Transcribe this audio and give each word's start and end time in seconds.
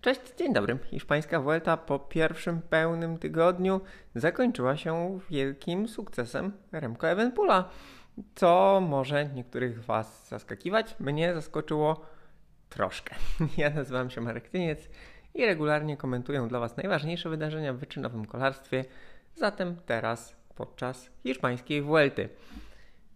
Cześć, 0.00 0.20
dzień 0.38 0.52
dobry. 0.52 0.78
Hiszpańska 0.90 1.40
Vuelta 1.40 1.76
po 1.76 1.98
pierwszym 1.98 2.62
pełnym 2.62 3.18
tygodniu 3.18 3.80
zakończyła 4.14 4.76
się 4.76 5.18
wielkim 5.30 5.88
sukcesem 5.88 6.52
Remco 6.72 7.08
Evenpula, 7.08 7.68
co 8.34 8.80
może 8.88 9.28
niektórych 9.28 9.84
Was 9.84 10.28
zaskakiwać. 10.28 10.96
Mnie 11.00 11.34
zaskoczyło 11.34 12.06
troszkę. 12.68 13.14
Ja 13.56 13.70
nazywam 13.70 14.10
się 14.10 14.20
Marek 14.20 14.48
Tyniec 14.48 14.88
i 15.34 15.46
regularnie 15.46 15.96
komentuję 15.96 16.46
dla 16.48 16.60
Was 16.60 16.76
najważniejsze 16.76 17.28
wydarzenia 17.28 17.72
w 17.72 17.78
wyczynowym 17.78 18.26
kolarstwie, 18.26 18.84
zatem 19.34 19.76
teraz 19.86 20.36
podczas 20.54 21.10
hiszpańskiej 21.22 21.82
Vuelty. 21.82 22.28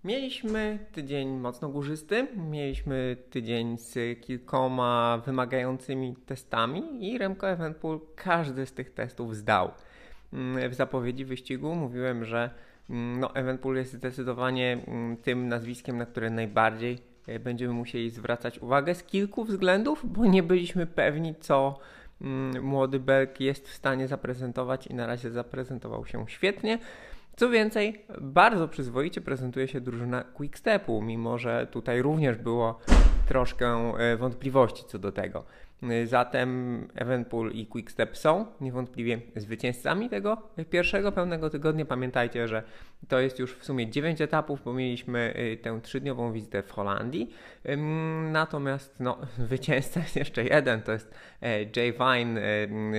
Mieliśmy 0.04 0.78
tydzień 0.92 1.28
mocno 1.28 1.68
górzysty, 1.68 2.26
mieliśmy 2.36 3.16
tydzień 3.30 3.78
z 3.78 4.20
kilkoma 4.20 5.22
wymagającymi 5.26 6.16
testami 6.26 7.10
i 7.10 7.18
Remco 7.18 7.48
Evenpool 7.48 8.00
każdy 8.16 8.66
z 8.66 8.72
tych 8.72 8.94
testów 8.94 9.36
zdał. 9.36 9.70
Mm, 10.32 10.70
w 10.70 10.74
zapowiedzi 10.74 11.24
wyścigu 11.24 11.74
mówiłem, 11.74 12.24
że 12.24 12.50
mm, 12.90 13.20
no, 13.20 13.34
Evenpool 13.34 13.76
jest 13.76 13.92
zdecydowanie 13.92 14.78
mm, 14.86 15.16
tym 15.16 15.48
nazwiskiem, 15.48 15.98
na 15.98 16.06
które 16.06 16.30
najbardziej 16.30 16.98
e, 17.26 17.38
będziemy 17.38 17.72
musieli 17.72 18.10
zwracać 18.10 18.58
uwagę 18.58 18.94
z 18.94 19.02
kilku 19.02 19.44
względów, 19.44 20.12
bo 20.12 20.26
nie 20.26 20.42
byliśmy 20.42 20.86
pewni, 20.86 21.34
co 21.34 21.78
młody 22.62 23.00
Belk 23.00 23.40
jest 23.40 23.68
w 23.68 23.74
stanie 23.74 24.08
zaprezentować 24.08 24.86
i 24.86 24.94
na 24.94 25.06
razie 25.06 25.30
zaprezentował 25.30 26.06
się 26.06 26.24
świetnie. 26.28 26.78
Co 27.36 27.50
więcej, 27.50 28.04
bardzo 28.20 28.68
przyzwoicie 28.68 29.20
prezentuje 29.20 29.68
się 29.68 29.80
drużyna 29.80 30.24
Quickstepu, 30.24 31.02
mimo 31.02 31.38
że 31.38 31.66
tutaj 31.70 32.02
również 32.02 32.38
było 32.38 32.78
troszkę 33.28 33.92
e, 33.98 34.16
wątpliwości 34.16 34.84
co 34.86 34.98
do 34.98 35.12
tego. 35.12 35.44
E, 35.82 36.06
zatem 36.06 36.88
Evenpool 36.94 37.50
i 37.52 37.66
Quickstep 37.66 38.16
są 38.16 38.46
niewątpliwie 38.60 39.20
zwycięzcami 39.36 40.10
tego 40.10 40.42
pierwszego 40.70 41.12
pełnego 41.12 41.50
tygodnia. 41.50 41.84
Pamiętajcie, 41.84 42.48
że 42.48 42.62
to 43.08 43.20
jest 43.20 43.38
już 43.38 43.54
w 43.54 43.64
sumie 43.64 43.90
9 43.90 44.20
etapów, 44.20 44.60
bo 44.64 44.72
mieliśmy 44.72 45.34
e, 45.36 45.56
tę 45.56 45.80
trzydniową 45.82 46.32
wizytę 46.32 46.62
w 46.62 46.70
Holandii. 46.70 47.34
Natomiast 48.32 49.00
no, 49.00 49.18
zwycięzca 49.38 50.00
jest 50.00 50.16
jeszcze 50.16 50.44
jeden, 50.44 50.82
to 50.82 50.92
jest 50.92 51.14
Jay 51.76 51.92
Vine, 51.92 52.40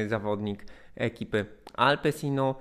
zawodnik 0.08 0.66
ekipy 0.96 1.46
Alpesino, 1.74 2.56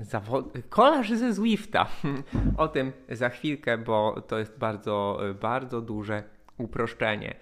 zawod... 0.00 0.44
kolarz 0.68 1.10
ze 1.10 1.32
Zwifta. 1.32 1.86
O 2.56 2.68
tym 2.68 2.92
za 3.08 3.28
chwilkę, 3.28 3.78
bo 3.78 4.20
to 4.28 4.38
jest 4.38 4.58
bardzo, 4.58 5.20
bardzo 5.40 5.80
duże 5.80 6.22
uproszczenie. 6.58 7.34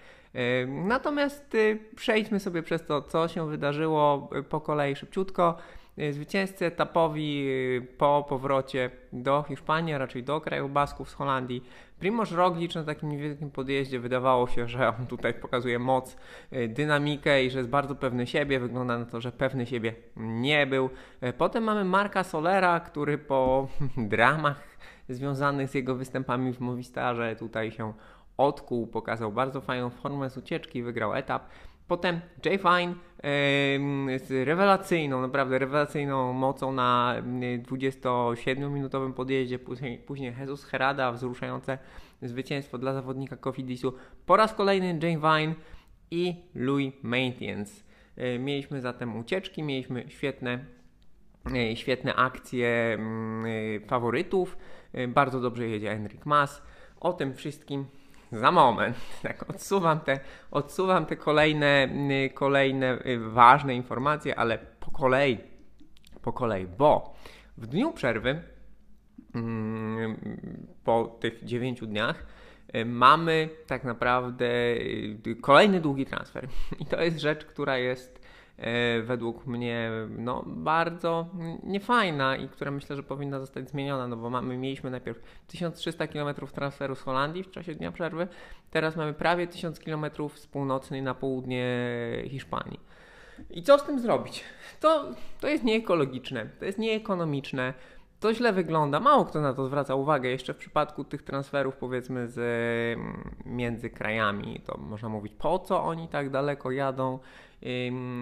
Natomiast 0.67 1.55
y, 1.55 1.79
przejdźmy 1.95 2.39
sobie 2.39 2.63
przez 2.63 2.85
to, 2.85 3.01
co 3.01 3.27
się 3.27 3.49
wydarzyło 3.49 4.29
y, 4.35 4.43
po 4.43 4.61
kolei 4.61 4.95
szybciutko. 4.95 5.57
Y, 5.99 6.13
zwycięzcy 6.13 6.65
etapowi 6.65 7.49
po 7.97 8.25
powrocie 8.29 8.89
do 9.13 9.43
Hiszpanii, 9.47 9.93
a 9.93 9.97
raczej 9.97 10.23
do 10.23 10.41
kraju 10.41 10.69
Basków 10.69 11.09
z 11.09 11.13
Holandii. 11.13 11.63
Primoz 11.99 12.31
Roglic 12.31 12.75
na 12.75 12.83
takim 12.83 13.09
niewielkim 13.09 13.51
podjeździe 13.51 13.99
wydawało 13.99 14.47
się, 14.47 14.67
że 14.67 14.87
on 14.99 15.07
tutaj 15.07 15.33
pokazuje 15.33 15.79
moc, 15.79 16.17
dynamikę 16.69 17.45
i 17.45 17.49
że 17.49 17.59
jest 17.59 17.69
bardzo 17.69 17.95
pewny 17.95 18.27
siebie. 18.27 18.59
Wygląda 18.59 18.97
na 18.97 19.05
to, 19.05 19.21
że 19.21 19.31
pewny 19.31 19.65
siebie 19.65 19.95
nie 20.17 20.67
był. 20.67 20.89
Potem 21.37 21.63
mamy 21.63 21.85
Marka 21.85 22.23
Solera, 22.23 22.79
który 22.79 23.17
po 23.17 23.67
dramach 23.97 24.77
związanych 25.09 25.69
z 25.69 25.73
jego 25.73 25.95
występami 25.95 26.53
w 26.53 26.59
Movistarze 26.59 27.35
tutaj 27.35 27.71
się 27.71 27.93
odkuł, 28.37 28.87
pokazał 28.87 29.31
bardzo 29.31 29.61
fajną 29.61 29.89
formę 29.89 30.29
z 30.29 30.37
ucieczki, 30.37 30.83
wygrał 30.83 31.13
etap. 31.13 31.49
Potem 31.93 32.21
Jay 32.45 32.57
Fine 32.57 32.95
z 34.17 34.47
rewelacyjną, 34.47 35.21
naprawdę 35.21 35.59
rewelacyjną 35.59 36.33
mocą 36.33 36.71
na 36.71 37.15
27-minutowym 37.69 39.13
podjeździe, 39.13 39.59
później, 39.59 39.97
później 39.97 40.33
Jesus 40.39 40.63
Herada, 40.63 41.11
wzruszające 41.11 41.77
zwycięstwo 42.21 42.77
dla 42.77 42.93
zawodnika 42.93 43.37
Cofidisu. 43.37 43.93
Po 44.25 44.37
raz 44.37 44.53
kolejny 44.53 44.99
Jay 45.03 45.17
Vine 45.17 45.55
i 46.11 46.35
Louis 46.55 46.93
Maintenance. 47.03 47.83
Mieliśmy 48.39 48.81
zatem 48.81 49.17
ucieczki, 49.17 49.63
mieliśmy 49.63 50.05
świetne, 50.07 50.65
yy, 51.53 51.75
świetne 51.75 52.15
akcje 52.15 52.97
yy, 53.43 53.87
faworytów. 53.87 54.57
Yy, 54.93 55.07
bardzo 55.07 55.39
dobrze 55.39 55.67
jedzie 55.67 55.91
Enric 55.91 56.25
Mas. 56.25 56.61
O 56.99 57.13
tym 57.13 57.33
wszystkim 57.33 57.85
za 58.33 58.51
moment. 58.51 58.95
Tak, 59.21 59.49
odsuwam 59.49 59.99
te, 59.99 60.19
odsuwam 60.51 61.05
te 61.05 61.15
kolejne, 61.15 61.89
y, 62.25 62.29
kolejne 62.29 62.99
y, 63.05 63.19
ważne 63.19 63.75
informacje, 63.75 64.35
ale 64.35 64.57
po 64.57 64.91
kolei, 64.91 65.37
po 66.21 66.33
kolei, 66.33 66.67
bo 66.67 67.13
w 67.57 67.67
dniu 67.67 67.91
przerwy, 67.91 68.41
mm, 69.35 70.17
po 70.83 71.17
tych 71.19 71.43
9 71.43 71.87
dniach, 71.87 72.25
y, 72.75 72.85
mamy 72.85 73.49
tak 73.67 73.83
naprawdę 73.83 74.47
kolejny 75.41 75.81
długi 75.81 76.05
transfer. 76.05 76.47
I 76.81 76.85
to 76.85 77.01
jest 77.01 77.19
rzecz, 77.19 77.45
która 77.45 77.77
jest 77.77 78.22
według 79.03 79.47
mnie 79.47 79.91
no, 80.09 80.43
bardzo 80.47 81.29
niefajna 81.63 82.35
i 82.35 82.49
która 82.49 82.71
myślę, 82.71 82.95
że 82.95 83.03
powinna 83.03 83.39
zostać 83.39 83.69
zmieniona, 83.69 84.07
no 84.07 84.17
bo 84.17 84.29
mamy, 84.29 84.57
mieliśmy 84.57 84.91
najpierw 84.91 85.19
1300 85.47 86.07
km 86.07 86.35
transferu 86.53 86.95
z 86.95 87.01
Holandii 87.01 87.43
w 87.43 87.51
czasie 87.51 87.75
dnia 87.75 87.91
przerwy, 87.91 88.27
teraz 88.71 88.95
mamy 88.95 89.13
prawie 89.13 89.47
1000 89.47 89.79
km 89.79 90.05
z 90.35 90.47
północnej 90.47 91.01
na 91.01 91.13
południe 91.15 91.65
Hiszpanii. 92.27 92.79
I 93.49 93.63
co 93.63 93.79
z 93.79 93.83
tym 93.83 93.99
zrobić? 93.99 94.43
To, 94.79 95.11
to 95.39 95.47
jest 95.47 95.63
nieekologiczne, 95.63 96.49
to 96.59 96.65
jest 96.65 96.79
nieekonomiczne, 96.79 97.73
to 98.23 98.33
źle 98.33 98.53
wygląda. 98.53 98.99
Mało 98.99 99.25
kto 99.25 99.41
na 99.41 99.53
to 99.53 99.65
zwraca 99.65 99.95
uwagę. 99.95 100.29
Jeszcze 100.29 100.53
w 100.53 100.57
przypadku 100.57 101.03
tych 101.03 101.23
transferów, 101.23 101.75
powiedzmy, 101.75 102.27
z, 102.27 102.39
między 103.45 103.89
krajami, 103.89 104.61
to 104.65 104.77
można 104.77 105.09
mówić, 105.09 105.33
po 105.39 105.59
co 105.59 105.83
oni 105.83 106.07
tak 106.07 106.29
daleko 106.29 106.71
jadą 106.71 107.19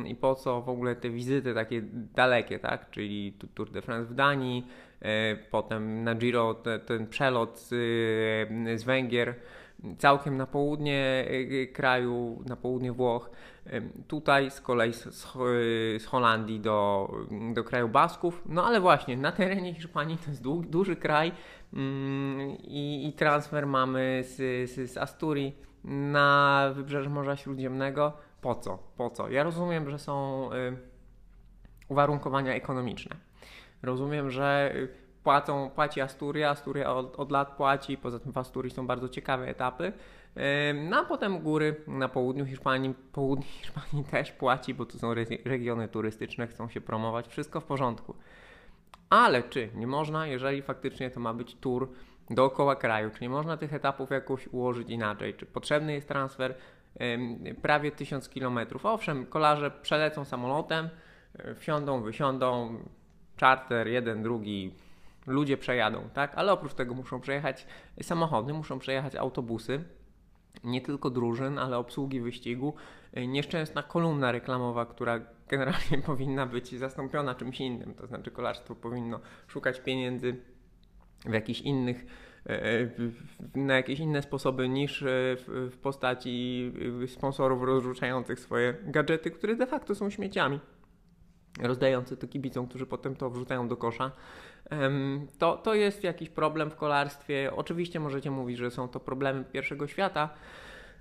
i 0.05 0.15
po 0.21 0.35
co 0.35 0.61
w 0.61 0.69
ogóle 0.69 0.95
te 0.95 1.09
wizyty 1.09 1.53
takie 1.53 1.81
dalekie, 2.15 2.59
tak? 2.59 2.89
Czyli 2.89 3.37
Tour 3.53 3.71
de 3.71 3.81
France 3.81 4.11
w 4.11 4.15
Danii, 4.15 4.67
e, 5.01 5.35
potem 5.35 6.03
na 6.03 6.15
Giro 6.15 6.53
te, 6.53 6.79
ten 6.79 7.07
przelot 7.07 7.59
z, 7.59 7.69
z 8.79 8.83
Węgier 8.83 9.35
całkiem 9.97 10.37
na 10.37 10.47
południe 10.47 11.25
e, 11.61 11.67
kraju, 11.67 12.43
na 12.45 12.55
południe 12.55 12.91
Włoch. 12.91 13.29
Tutaj 14.07 14.51
z 14.51 14.61
kolei 14.61 14.93
z, 14.93 15.25
z, 15.97 16.05
Holandii 16.05 16.59
do, 16.59 17.09
do 17.53 17.63
kraju 17.63 17.89
Basków. 17.89 18.41
No 18.45 18.65
ale 18.65 18.79
właśnie 18.79 19.17
na 19.17 19.31
terenie 19.31 19.73
Hiszpanii 19.73 20.17
to 20.17 20.29
jest 20.29 20.41
du, 20.41 20.61
duży 20.61 20.95
kraj 20.95 21.31
mm, 21.73 22.49
i, 22.57 23.07
i, 23.07 23.13
transfer 23.13 23.67
mamy 23.67 24.23
z, 24.23 24.35
z, 24.71 24.91
z 24.91 24.97
Asturii 24.97 25.55
na 25.83 26.71
wybrzeże 26.75 27.09
Morza 27.09 27.35
Śródziemnego 27.35 28.13
po 28.41 28.55
co? 28.55 28.77
Po 28.97 29.09
co? 29.09 29.29
Ja 29.29 29.43
rozumiem, 29.43 29.89
że 29.89 29.99
są 29.99 30.49
y, 30.53 30.77
uwarunkowania 31.89 32.53
ekonomiczne. 32.53 33.15
Rozumiem, 33.83 34.29
że 34.29 34.71
y, 34.75 35.00
płacą, 35.23 35.69
płaci 35.75 36.01
Asturia, 36.01 36.49
Asturia 36.49 36.93
od, 36.93 37.19
od, 37.19 37.31
lat 37.31 37.55
płaci, 37.55 37.97
poza 37.97 38.19
tym 38.19 38.31
w 38.31 38.37
Asturii 38.37 38.71
są 38.71 38.87
bardzo 38.87 39.09
ciekawe 39.09 39.47
etapy. 39.47 39.93
Y, 40.37 40.41
no 40.89 40.97
a 40.97 41.05
potem 41.05 41.39
góry 41.39 41.75
na 41.87 42.09
południu 42.09 42.45
Hiszpanii, 42.45 42.93
południe 43.11 43.45
Hiszpanii 43.61 44.03
też 44.11 44.31
płaci, 44.31 44.73
bo 44.73 44.85
tu 44.85 44.99
są 44.99 45.11
re 45.11 45.25
regiony 45.45 45.87
turystyczne, 45.87 46.47
chcą 46.47 46.69
się 46.69 46.81
promować, 46.81 47.27
wszystko 47.27 47.61
w 47.61 47.65
porządku. 47.65 48.15
Ale 49.09 49.43
czy 49.43 49.69
nie 49.75 49.87
można, 49.87 50.27
jeżeli 50.27 50.61
faktycznie 50.61 51.09
to 51.09 51.19
ma 51.19 51.33
być 51.33 51.55
tour 51.55 51.89
dookoła 52.29 52.75
kraju, 52.75 53.09
czy 53.09 53.21
nie 53.21 53.29
można 53.29 53.57
tych 53.57 53.73
etapów 53.73 54.09
jakoś 54.09 54.47
ułożyć 54.47 54.89
inaczej? 54.89 55.33
Czy 55.33 55.45
potrzebny 55.45 55.93
jest 55.93 56.07
transfer 56.07 56.55
prawie 57.61 57.91
1000 57.91 58.29
km. 58.29 58.59
Owszem, 58.83 59.25
kolarze 59.25 59.71
przelecą 59.71 60.25
samolotem, 60.25 60.89
e, 61.39 61.55
wsiądą, 61.55 62.01
wysiądą, 62.01 62.77
charter, 63.39 63.87
jeden, 63.87 64.23
drugi, 64.23 64.75
ludzie 65.31 65.57
przejadą, 65.57 66.09
tak? 66.13 66.31
Ale 66.35 66.53
oprócz 66.53 66.73
tego 66.73 66.93
muszą 66.93 67.21
przejechać 67.21 67.67
samochody, 68.01 68.53
muszą 68.53 68.79
przejechać 68.79 69.15
autobusy, 69.15 69.83
nie 70.63 70.81
tylko 70.81 71.09
drużyn, 71.09 71.59
ale 71.59 71.77
obsługi 71.77 72.21
wyścigu. 72.21 72.73
E, 73.13 73.27
nieszczęsna 73.27 73.83
kolumna 73.83 74.31
reklamowa, 74.31 74.85
która 74.85 75.19
generalnie 75.47 75.97
powinna 76.05 76.45
być 76.45 76.79
zastąpiona 76.79 77.35
czymś 77.35 77.61
innym, 77.61 77.93
to 77.93 78.07
znaczy 78.07 78.31
kolarstwo 78.31 78.75
powinno 78.75 79.19
szukać 79.47 79.79
pieniędzy 79.79 80.35
w 81.25 81.33
jakichś 81.33 81.61
innych 81.61 82.05
E, 82.49 82.79
e, 82.79 82.89
na 83.55 83.75
jakieś 83.75 83.99
inne 83.99 84.21
sposoby 84.21 84.69
niż 84.69 85.03
e, 85.03 85.05
w 85.47 85.77
postaci 85.81 86.73
sponsorów 87.07 87.63
rozrzucających 87.63 88.39
swoje 88.39 88.75
gadżety, 88.83 89.31
które 89.31 89.55
de 89.55 89.67
facto 89.67 89.95
są 89.95 90.09
śmieciami, 90.09 90.59
rozdające 91.61 92.17
to 92.17 92.27
kibicom, 92.27 92.67
którzy 92.67 92.85
potem 92.85 93.15
to 93.15 93.29
wrzucają 93.29 93.67
do 93.67 93.77
kosza. 93.77 94.11
To, 95.37 95.57
to 95.57 95.73
jest 95.73 96.03
jakiś 96.03 96.29
problem 96.29 96.71
w 96.71 96.75
kolarstwie. 96.75 97.51
Oczywiście 97.55 97.99
możecie 97.99 98.31
mówić, 98.31 98.57
że 98.57 98.71
są 98.71 98.87
to 98.87 98.99
problemy 98.99 99.43
pierwszego 99.43 99.87
świata, 99.87 100.29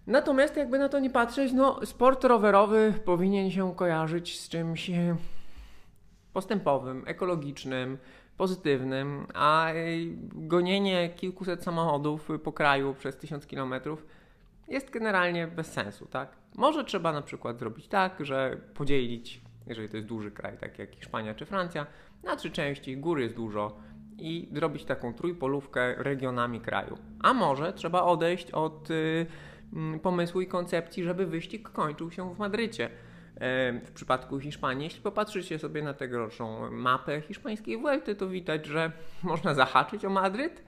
Natomiast 0.06 0.56
jakby 0.56 0.78
na 0.78 0.88
to 0.88 0.98
nie 0.98 1.10
patrzeć, 1.10 1.52
no 1.52 1.86
sport 1.86 2.24
rowerowy 2.24 2.94
powinien 3.04 3.50
się 3.50 3.74
kojarzyć 3.74 4.40
z 4.40 4.48
czymś 4.48 4.90
postępowym, 6.32 7.02
ekologicznym, 7.06 7.98
pozytywnym, 8.36 9.26
a 9.34 9.68
gonienie 10.34 11.10
kilkuset 11.16 11.62
samochodów 11.62 12.28
po 12.44 12.52
kraju 12.52 12.94
przez 12.94 13.16
tysiąc 13.16 13.46
kilometrów 13.46 14.06
jest 14.68 14.90
generalnie 14.90 15.46
bez 15.46 15.72
sensu, 15.72 16.06
tak? 16.06 16.36
Może 16.56 16.84
trzeba 16.84 17.12
na 17.12 17.22
przykład 17.22 17.58
zrobić 17.58 17.88
tak, 17.88 18.24
że 18.24 18.56
podzielić, 18.74 19.40
jeżeli 19.66 19.88
to 19.88 19.96
jest 19.96 20.08
duży 20.08 20.30
kraj, 20.30 20.58
tak 20.58 20.78
jak 20.78 20.94
Hiszpania 20.94 21.34
czy 21.34 21.46
Francja, 21.46 21.86
na 22.22 22.36
trzy 22.36 22.50
części, 22.50 22.96
góry 22.96 23.22
jest 23.22 23.34
dużo 23.34 23.76
i 24.18 24.48
zrobić 24.52 24.84
taką 24.84 25.14
trójpolówkę 25.14 25.94
regionami 25.94 26.60
kraju. 26.60 26.98
A 27.22 27.34
może 27.34 27.72
trzeba 27.72 28.02
odejść 28.02 28.50
od 28.50 28.90
y, 28.90 29.26
mm, 29.72 30.00
pomysłu 30.00 30.40
i 30.40 30.46
koncepcji, 30.46 31.04
żeby 31.04 31.26
wyścig 31.26 31.68
kończył 31.68 32.10
się 32.10 32.34
w 32.34 32.38
Madrycie 32.38 32.90
w 33.84 33.90
przypadku 33.94 34.40
Hiszpanii. 34.40 34.84
Jeśli 34.84 35.02
popatrzycie 35.02 35.58
sobie 35.58 35.82
na 35.82 35.94
tegoroczną 35.94 36.70
mapę 36.70 37.20
hiszpańskiej 37.20 37.78
Vuelty, 37.78 38.14
to 38.14 38.28
widać, 38.28 38.66
że 38.66 38.92
można 39.22 39.54
zahaczyć 39.54 40.04
o 40.04 40.10
Madryt 40.10 40.62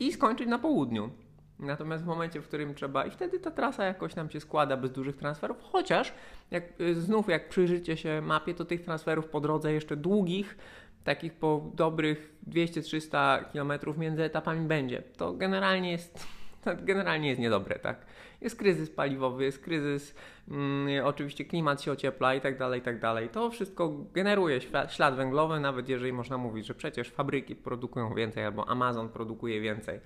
i 0.00 0.12
skończyć 0.12 0.48
na 0.48 0.58
południu. 0.58 1.10
Natomiast 1.58 2.04
w 2.04 2.06
momencie, 2.06 2.40
w 2.40 2.48
którym 2.48 2.74
trzeba, 2.74 3.06
i 3.06 3.10
wtedy 3.10 3.40
ta 3.40 3.50
trasa 3.50 3.84
jakoś 3.84 4.16
nam 4.16 4.30
się 4.30 4.40
składa 4.40 4.76
bez 4.76 4.92
dużych 4.92 5.16
transferów, 5.16 5.56
chociaż 5.62 6.14
jak, 6.50 6.64
znów 6.94 7.28
jak 7.28 7.48
przyjrzycie 7.48 7.96
się 7.96 8.20
mapie, 8.22 8.54
to 8.54 8.64
tych 8.64 8.82
transferów 8.82 9.26
po 9.28 9.40
drodze 9.40 9.72
jeszcze 9.72 9.96
długich, 9.96 10.56
takich 11.04 11.34
po 11.34 11.70
dobrych 11.74 12.34
200-300 12.48 13.44
km 13.52 13.98
między 13.98 14.24
etapami 14.24 14.68
będzie. 14.68 15.02
To 15.16 15.32
generalnie 15.32 15.92
jest, 15.92 16.26
to 16.64 16.70
generalnie 16.76 17.28
jest 17.28 17.40
niedobre, 17.40 17.78
tak? 17.78 18.06
Jest 18.40 18.56
kryzys 18.56 18.90
paliwowy, 18.90 19.44
jest 19.44 19.58
kryzys, 19.58 20.14
mm, 20.48 21.06
oczywiście 21.06 21.44
klimat 21.44 21.82
się 21.82 21.92
ociepla 21.92 22.34
i 22.34 22.40
tak 22.40 22.58
dalej, 22.58 22.80
i 22.80 22.82
tak 22.82 23.00
dalej. 23.00 23.28
To 23.28 23.50
wszystko 23.50 23.88
generuje 24.12 24.60
ślad 24.88 25.14
węglowy, 25.16 25.60
nawet 25.60 25.88
jeżeli 25.88 26.12
można 26.12 26.38
mówić, 26.38 26.66
że 26.66 26.74
przecież 26.74 27.10
fabryki 27.10 27.56
produkują 27.56 28.14
więcej 28.14 28.44
albo 28.44 28.68
Amazon 28.68 29.08
produkuje 29.08 29.60
więcej. 29.60 30.00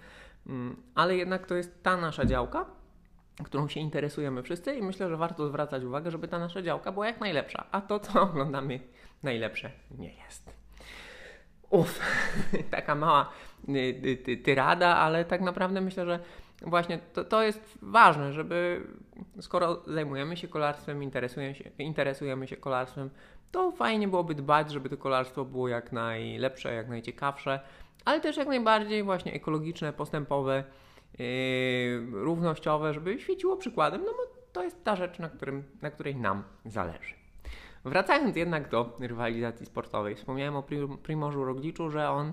Mm, 0.46 0.82
ale 0.94 1.16
jednak 1.16 1.46
to 1.46 1.54
jest 1.54 1.82
ta 1.82 1.96
nasza 1.96 2.24
działka, 2.24 2.66
którą 3.44 3.68
się 3.68 3.80
interesujemy 3.80 4.42
wszyscy 4.42 4.74
i 4.74 4.82
myślę, 4.82 5.08
że 5.08 5.16
warto 5.16 5.48
zwracać 5.48 5.84
uwagę, 5.84 6.10
żeby 6.10 6.28
ta 6.28 6.38
nasza 6.38 6.62
działka 6.62 6.92
była 6.92 7.06
jak 7.06 7.20
najlepsza, 7.20 7.66
a 7.70 7.80
to, 7.80 8.00
co 8.00 8.22
oglądamy, 8.30 8.80
najlepsze 9.22 9.70
nie 9.98 10.14
jest. 10.14 10.52
Uff, 11.70 12.00
taka 12.70 12.94
mała 12.94 13.32
y, 13.68 13.72
y, 14.28 14.36
tyrada, 14.36 14.96
ale 14.96 15.24
tak 15.24 15.40
naprawdę 15.40 15.80
myślę, 15.80 16.06
że 16.06 16.18
właśnie 16.66 16.98
to, 16.98 17.24
to 17.24 17.42
jest 17.42 17.78
ważne, 17.82 18.32
żeby 18.32 18.86
skoro 19.40 19.82
zajmujemy 19.86 20.36
się 20.36 20.48
kolarstwem, 20.48 21.02
interesujemy 21.02 21.54
się, 21.54 21.70
interesujemy 21.78 22.48
się 22.48 22.56
kolarstwem, 22.56 23.10
to 23.52 23.72
fajnie 23.72 24.08
byłoby 24.08 24.34
dbać, 24.34 24.72
żeby 24.72 24.88
to 24.88 24.96
kolarstwo 24.96 25.44
było 25.44 25.68
jak 25.68 25.92
najlepsze, 25.92 26.74
jak 26.74 26.88
najciekawsze, 26.88 27.60
ale 28.04 28.20
też 28.20 28.36
jak 28.36 28.48
najbardziej 28.48 29.02
właśnie 29.02 29.32
ekologiczne, 29.32 29.92
postępowe, 29.92 30.64
yy, 31.18 31.24
równościowe, 32.10 32.94
żeby 32.94 33.20
świeciło 33.20 33.56
przykładem, 33.56 34.00
no 34.04 34.12
bo 34.12 34.42
to 34.52 34.62
jest 34.62 34.84
ta 34.84 34.96
rzecz, 34.96 35.18
na, 35.18 35.28
którym, 35.28 35.64
na 35.82 35.90
której 35.90 36.16
nam 36.16 36.42
zależy. 36.64 37.14
Wracając 37.84 38.36
jednak 38.36 38.68
do 38.68 38.96
rywalizacji 39.00 39.66
sportowej, 39.66 40.14
wspomniałem 40.14 40.56
o 40.56 40.62
Primorzu 41.02 41.44
Rogliczu, 41.44 41.90
że 41.90 42.10
on 42.10 42.32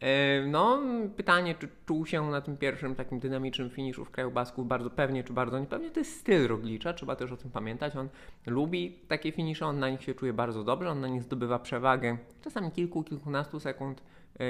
E, 0.00 0.46
no, 0.46 0.82
pytanie, 1.16 1.54
czy 1.54 1.68
czuł 1.86 2.06
się 2.06 2.30
na 2.30 2.40
tym 2.40 2.56
pierwszym 2.56 2.94
takim 2.94 3.18
dynamicznym 3.18 3.70
finiszu 3.70 4.04
w 4.04 4.10
kraju 4.10 4.30
Basków 4.30 4.68
bardzo 4.68 4.90
pewnie, 4.90 5.24
czy 5.24 5.32
bardzo 5.32 5.58
niepewnie, 5.58 5.90
to 5.90 6.00
jest 6.00 6.20
styl 6.20 6.48
Roglicza, 6.48 6.92
trzeba 6.92 7.16
też 7.16 7.32
o 7.32 7.36
tym 7.36 7.50
pamiętać. 7.50 7.96
On 7.96 8.08
lubi 8.46 8.98
takie 9.08 9.32
finisze, 9.32 9.66
on 9.66 9.78
na 9.78 9.90
nich 9.90 10.02
się 10.02 10.14
czuje 10.14 10.32
bardzo 10.32 10.64
dobrze, 10.64 10.90
on 10.90 11.00
na 11.00 11.08
nich 11.08 11.22
zdobywa 11.22 11.58
przewagę, 11.58 12.16
czasami 12.42 12.70
kilku, 12.70 13.04
kilkunastu 13.04 13.60
sekund, 13.60 14.02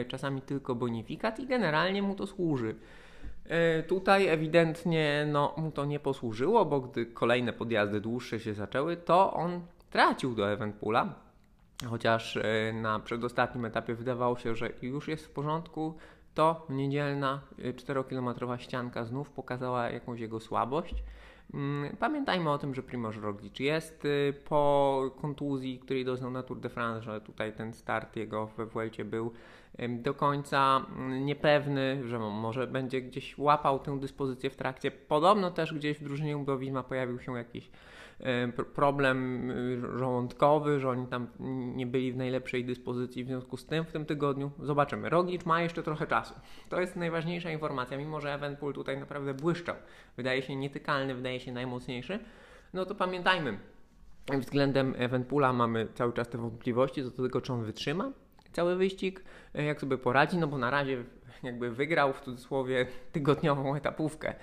czasami 0.09 0.43
tylko 0.43 0.75
bonifikat 0.75 1.41
i 1.41 1.47
generalnie 1.47 2.03
mu 2.03 2.15
to 2.15 2.27
służy. 2.27 2.75
E, 3.45 3.83
tutaj 3.83 4.29
ewidentnie 4.29 5.27
no, 5.33 5.55
mu 5.57 5.71
to 5.71 5.85
nie 5.85 6.01
posłużyło, 6.01 6.65
bo 6.65 6.81
gdy 6.81 7.07
kolejne 7.07 7.53
podjazdy 7.53 8.01
dłuższe 8.01 8.41
się 8.41 8.55
zaczęły, 8.55 8.97
to 8.97 9.33
on 9.33 9.61
tracił 9.91 10.35
do 10.35 10.53
Eventpoola 10.53 11.15
chociaż 11.89 12.37
e, 12.37 12.73
na 12.73 13.01
przedostatnim 13.01 13.65
etapie 13.65 13.95
wydawało 13.95 14.39
się, 14.39 14.55
że 14.55 14.71
już 14.83 15.09
jest 15.09 15.27
w 15.27 15.31
porządku, 15.31 15.95
to 16.35 16.67
niedzielna 16.69 17.41
4-kilometrowa 17.59 18.55
e, 18.55 18.59
ścianka 18.59 19.05
znów 19.05 19.31
pokazała 19.31 19.91
jakąś 19.91 20.21
jego 20.21 20.41
słabość. 20.41 20.95
Mm, 21.55 21.97
pamiętajmy 21.97 22.51
o 22.51 22.59
tym, 22.59 22.75
że 22.75 22.83
Primoz 22.83 23.17
Roglic 23.17 23.59
jest 23.59 24.05
e, 24.05 24.33
po 24.33 25.03
kontuzji, 25.21 25.79
której 25.79 26.05
doznał 26.05 26.31
na 26.31 26.43
Tour 26.43 26.61
de 26.61 26.69
France, 26.69 27.03
że 27.03 27.21
tutaj 27.21 27.53
ten 27.53 27.73
start 27.73 28.17
jego 28.17 28.47
we 28.47 28.67
Vuelcie 28.67 29.05
był 29.05 29.33
do 29.89 30.15
końca 30.15 30.87
mm, 30.97 31.27
niepewny, 31.27 32.09
że 32.09 32.19
może 32.19 32.67
będzie 32.67 33.03
gdzieś 33.03 33.39
łapał 33.39 33.79
tę 33.79 34.01
dyspozycję 34.01 34.51
w 34.51 34.57
trakcie. 34.57 34.91
Podobno 34.91 35.51
też 35.51 35.75
gdzieś 35.75 35.99
w 35.99 36.05
drużynie 36.05 36.37
Ubowizma 36.37 36.83
pojawił 36.83 37.21
się 37.21 37.37
jakiś 37.37 37.71
problem 38.75 39.51
y, 39.51 39.99
żołądkowy, 39.99 40.81
że 40.81 40.89
oni 40.89 41.07
tam 41.07 41.27
nie 41.75 41.87
byli 41.87 42.13
w 42.13 42.17
najlepszej 42.17 42.65
dyspozycji 42.65 43.25
w 43.25 43.27
związku 43.27 43.57
z 43.57 43.67
tym 43.67 43.85
w 43.85 43.93
tym 43.93 44.07
tygodniu. 44.07 44.51
Zobaczymy. 44.59 45.09
Roglic 45.09 45.47
ma 45.47 45.63
jeszcze 45.63 45.83
trochę 45.83 46.07
czasu. 46.07 46.35
To 46.69 46.81
jest 46.81 46.97
najważniejsza 46.97 47.51
informacja, 47.51 47.99
mimo 47.99 48.21
że 48.21 48.35
Evenpool 48.35 48.75
tutaj 48.75 48.99
naprawdę 48.99 49.35
błyszczał. 49.35 49.77
Wydaje 50.17 50.43
się 50.43 50.57
nietykalny, 50.57 51.15
wydaje 51.15 51.41
się 51.41 51.53
najmocniejszy. 51.53 52.19
No 52.75 52.87
to 52.87 52.95
pamiętajmy, 52.95 53.59
względem 54.39 54.95
Evenpoola 54.99 55.53
mamy 55.53 55.89
cały 55.95 56.13
czas 56.13 56.29
te 56.29 56.39
wątpliwości 56.39 57.05
co 57.05 57.11
do 57.11 57.23
tego, 57.23 57.41
czy 57.41 57.53
on 57.53 57.65
wytrzyma 57.65 58.13
cały 58.53 58.77
wyścig, 58.77 59.25
e, 59.55 59.65
jak 59.65 59.81
sobie 59.81 59.99
poradzi, 59.99 60.39
no 60.39 60.47
bo 60.47 60.59
na 60.59 60.71
razie 60.71 61.05
jakby 61.43 61.71
wygrał 61.71 62.13
w 62.13 62.21
cudzysłowie 62.21 62.87
tygodniową 63.13 63.75
etapówkę 63.75 64.35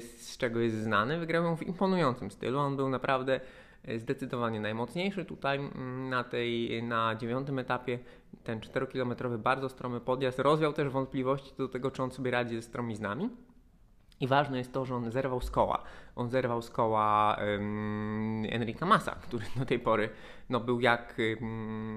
z 0.00 0.36
czego 0.38 0.60
jest 0.60 0.76
znany. 0.76 1.18
Wygrał 1.18 1.44
ją 1.44 1.56
w 1.56 1.62
imponującym 1.62 2.30
stylu. 2.30 2.58
On 2.58 2.76
był 2.76 2.88
naprawdę 2.88 3.40
e, 3.84 3.98
zdecydowanie 3.98 4.60
najmocniejszy 4.60 5.24
tutaj 5.24 5.58
mm, 5.58 6.08
na 6.08 6.24
tej, 6.24 6.82
na 6.82 7.14
dziewiątym 7.14 7.58
etapie. 7.58 7.98
Ten 8.44 8.60
4-kilometrowy, 8.60 9.38
bardzo 9.38 9.68
stromy 9.68 10.00
podjazd 10.00 10.38
rozwiał 10.38 10.72
też 10.72 10.88
wątpliwości 10.88 11.52
do 11.58 11.68
tego, 11.68 11.90
czy 11.90 12.02
on 12.02 12.10
sobie 12.10 12.30
radzi 12.30 12.56
ze 12.56 12.62
stromiznami. 12.62 13.30
I 14.20 14.26
ważne 14.26 14.58
jest 14.58 14.72
to, 14.72 14.84
że 14.84 14.94
on 14.94 15.10
zerwał 15.10 15.40
z 15.40 15.50
koła. 15.50 15.82
On 16.16 16.30
zerwał 16.30 16.62
z 16.62 16.70
koła 16.70 17.36
um, 17.40 18.44
Enrika 18.50 18.86
Massa, 18.86 19.14
który 19.22 19.44
do 19.56 19.64
tej 19.64 19.78
pory 19.78 20.08
no, 20.48 20.60
był 20.60 20.80
jak, 20.80 21.16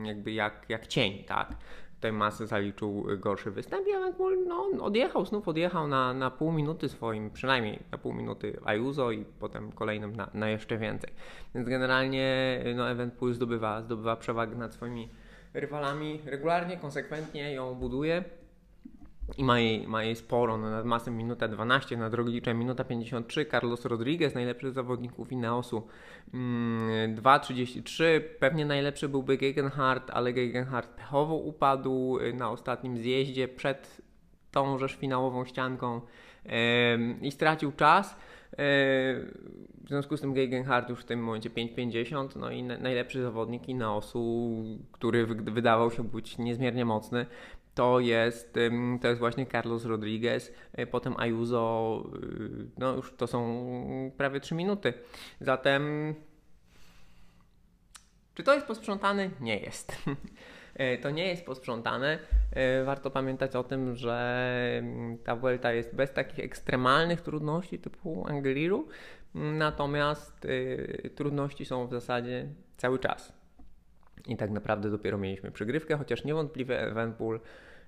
jakby 0.03 0.31
jak, 0.31 0.65
jak 0.69 0.88
cień, 0.88 1.24
tak? 1.24 1.55
Tutaj 2.03 2.17
masę 2.17 2.48
zaliczył 2.48 3.05
gorszy 3.17 3.51
występ 3.51 3.88
i 3.88 3.91
no, 4.48 4.69
odjechał, 4.81 5.25
znów 5.25 5.48
odjechał 5.48 5.88
na, 5.88 6.13
na 6.13 6.31
pół 6.31 6.51
minuty 6.51 6.89
swoim, 6.89 7.29
przynajmniej 7.29 7.79
na 7.91 7.98
pół 7.98 8.13
minuty 8.13 8.60
Ayuso 8.65 9.12
i 9.12 9.25
potem 9.39 9.72
kolejnym 9.72 10.15
na, 10.15 10.29
na 10.33 10.50
jeszcze 10.50 10.77
więcej. 10.77 11.13
Więc 11.55 11.69
generalnie 11.69 12.60
no, 12.75 12.89
Evenpool 12.89 13.33
zdobywa, 13.33 13.81
zdobywa 13.81 14.15
przewagę 14.15 14.55
nad 14.55 14.74
swoimi 14.74 15.10
rywalami 15.53 16.19
regularnie, 16.25 16.77
konsekwentnie 16.77 17.53
ją 17.53 17.75
buduje 17.75 18.24
i 19.38 19.44
ma 19.44 19.60
jej, 19.60 19.88
ma 19.88 20.03
jej 20.03 20.15
sporo, 20.15 20.58
no, 20.58 20.70
nad 20.70 20.86
masem 20.86 21.18
minuta 21.18 21.48
12, 21.48 21.98
nad 21.98 22.13
Rogliczem 22.13 22.60
minuta 22.60 22.84
53, 22.84 23.46
Carlos 23.46 23.86
Rodriguez, 23.86 24.34
najlepszy 24.34 24.72
z 24.72 24.74
zawodników 24.74 25.32
Ineosu. 25.32 25.88
Mm, 26.34 27.15
2.33, 27.15 28.03
pewnie 28.39 28.65
najlepszy 28.65 29.10
byłby 29.10 29.38
Gegenhardt, 29.38 30.10
ale 30.12 30.34
Gegenhardt 30.34 30.89
pechowo 30.89 31.36
upadł 31.36 32.20
y, 32.20 32.34
na 32.34 32.50
ostatnim 32.50 32.98
zjeździe 32.98 33.48
przed 33.48 34.01
tą 34.51 34.77
rzecz 34.77 34.96
finałową 34.98 35.46
ścianką 35.46 36.01
yy, 36.46 36.51
i 37.22 37.32
stracił 37.32 37.72
czas. 37.72 38.15
Yy, 38.57 38.57
w 39.83 39.89
związku 39.89 40.17
z 40.17 40.22
tym 40.22 40.33
Gegenhardt 40.33 40.89
już 40.89 41.01
w 41.01 41.05
tym 41.05 41.24
momencie 41.24 41.50
5.50, 41.50 42.36
no 42.36 42.51
i 42.51 42.63
najlepszy 42.63 43.22
zawodnik 43.22 43.69
Ineosu, 43.69 44.63
który 44.91 45.25
wydawał 45.25 45.91
się 45.91 46.03
być 46.03 46.38
niezmiernie 46.38 46.86
mocny, 46.86 47.25
to 47.75 48.00
jest, 48.00 48.53
to 49.01 49.07
jest 49.07 49.19
właśnie 49.19 49.45
Carlos 49.45 49.86
Rodriguez, 49.86 50.53
e, 50.74 50.88
potem 50.88 51.15
Ayuso, 51.17 52.03
y, 52.24 52.69
no 52.77 52.95
już 52.95 53.13
to 53.17 53.27
są 53.27 54.12
prawie 54.17 54.39
3 54.39 54.55
minuty. 54.55 54.93
Zatem 55.41 56.13
czy 58.36 58.43
to 58.43 58.53
jest 58.53 58.67
posprzątane? 58.67 59.29
Nie 59.39 59.57
jest. 59.57 59.95
E, 60.75 60.98
to 60.98 61.10
nie 61.10 61.27
jest 61.27 61.46
posprzątane. 61.46 62.20
E, 62.51 62.84
warto 62.84 63.12
pamiętać 63.12 63.56
o 63.56 63.63
tym, 63.63 63.96
że 63.96 64.84
ta 65.24 65.36
Vuelta 65.36 65.74
jest 65.74 65.96
bez 65.96 66.13
takich 66.13 66.39
ekstremalnych 66.39 67.22
trudności 67.22 67.80
typu 67.80 68.27
Angeliru, 68.27 68.88
natomiast 69.36 70.48
trudności 71.15 71.65
są 71.65 71.88
w 71.88 71.92
zasadzie 71.92 72.48
cały 72.77 73.00
czas. 73.00 73.34
I 74.27 74.38
tak 74.38 74.51
naprawdę 74.51 74.92
dopiero 74.92 75.18
mieliśmy 75.18 75.51
przygrywkę, 75.51 75.98
chociaż 75.98 76.24
niewątpliwie 76.24 76.82
Evenpool 76.82 77.39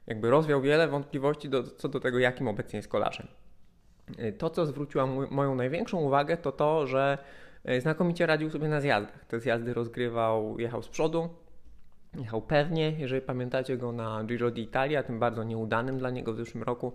jakby 0.08 0.30
rozwiał 0.30 0.62
wiele 0.62 0.88
wątpliwości 0.88 1.50
do, 1.50 1.63
co 1.63 1.89
do 1.89 2.00
tego, 2.00 2.20
jakim 2.20 2.48
obecnie 2.48 2.77
jest 2.77 2.89
kolarzem. 2.89 3.27
To, 4.38 4.50
co 4.50 4.65
zwróciło 4.65 5.08
moją 5.08 5.56
największą 5.56 5.98
uwagę, 5.98 6.38
to 6.38 6.51
to, 6.51 6.88
że 6.88 7.18
znakomicie 7.80 8.25
radził 8.25 8.50
sobie 8.50 8.68
na 8.68 8.82
zjazdach. 8.82 9.25
Te 9.25 9.39
zjazdy 9.39 9.74
rozgrywał, 9.74 10.60
jechał 10.60 10.84
z 10.84 10.89
przodu, 10.89 11.30
jechał 12.19 12.41
pewnie. 12.41 12.91
Jeżeli 12.91 13.22
pamiętacie 13.22 13.77
go 13.77 13.91
na 13.91 14.24
Giro 14.24 14.51
d'Italia, 14.51 15.03
tym 15.03 15.19
bardzo 15.19 15.43
nieudanym 15.43 15.98
dla 15.98 16.10
niego 16.10 16.34
w 16.34 16.38
zeszłym 16.38 16.63
roku, 16.63 16.93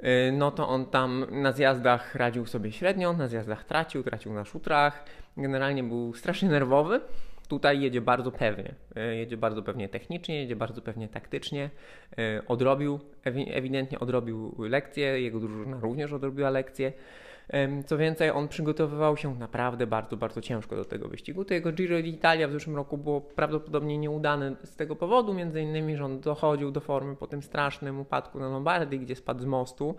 Y, 0.00 0.32
no 0.32 0.50
to 0.50 0.68
on 0.68 0.86
tam 0.86 1.26
na 1.30 1.52
zjazdach 1.52 2.14
radził 2.14 2.46
sobie 2.46 2.72
średnio, 2.72 3.12
na 3.12 3.28
zjazdach 3.28 3.64
tracił, 3.64 4.02
tracił 4.02 4.32
na 4.32 4.44
szutrach. 4.44 5.04
Generalnie 5.36 5.84
był 5.84 6.14
strasznie 6.14 6.48
nerwowy. 6.48 7.00
Tutaj 7.48 7.80
jedzie 7.80 8.00
bardzo 8.00 8.32
pewnie. 8.32 8.74
Y, 8.96 9.16
jedzie 9.16 9.36
bardzo 9.36 9.62
pewnie 9.62 9.88
technicznie, 9.88 10.40
jedzie 10.40 10.56
bardzo 10.56 10.82
pewnie 10.82 11.08
taktycznie. 11.08 11.70
Y, 12.18 12.46
odrobił, 12.46 13.00
ewidentnie 13.24 14.00
odrobił 14.00 14.54
lekcję, 14.58 15.20
jego 15.20 15.40
drużyna 15.40 15.80
również 15.80 16.12
odrobiła 16.12 16.50
lekcję. 16.50 16.92
Co 17.86 17.98
więcej, 17.98 18.30
on 18.30 18.48
przygotowywał 18.48 19.16
się 19.16 19.34
naprawdę 19.34 19.86
bardzo, 19.86 20.16
bardzo 20.16 20.40
ciężko 20.40 20.76
do 20.76 20.84
tego 20.84 21.08
wyścigu. 21.08 21.44
To 21.44 21.54
jego 21.54 21.72
Giro 21.72 21.96
d'Italia 21.96 22.48
w 22.48 22.52
zeszłym 22.52 22.76
roku 22.76 22.98
było 22.98 23.20
prawdopodobnie 23.20 23.98
nieudane 23.98 24.56
z 24.64 24.76
tego 24.76 24.96
powodu, 24.96 25.34
między 25.34 25.60
innymi, 25.60 25.96
że 25.96 26.04
on 26.04 26.20
dochodził 26.20 26.70
do 26.70 26.80
formy 26.80 27.16
po 27.16 27.26
tym 27.26 27.42
strasznym 27.42 28.00
upadku 28.00 28.38
na 28.38 28.48
Lombardii, 28.48 29.00
gdzie 29.00 29.16
spadł 29.16 29.42
z 29.42 29.46
mostu. 29.46 29.94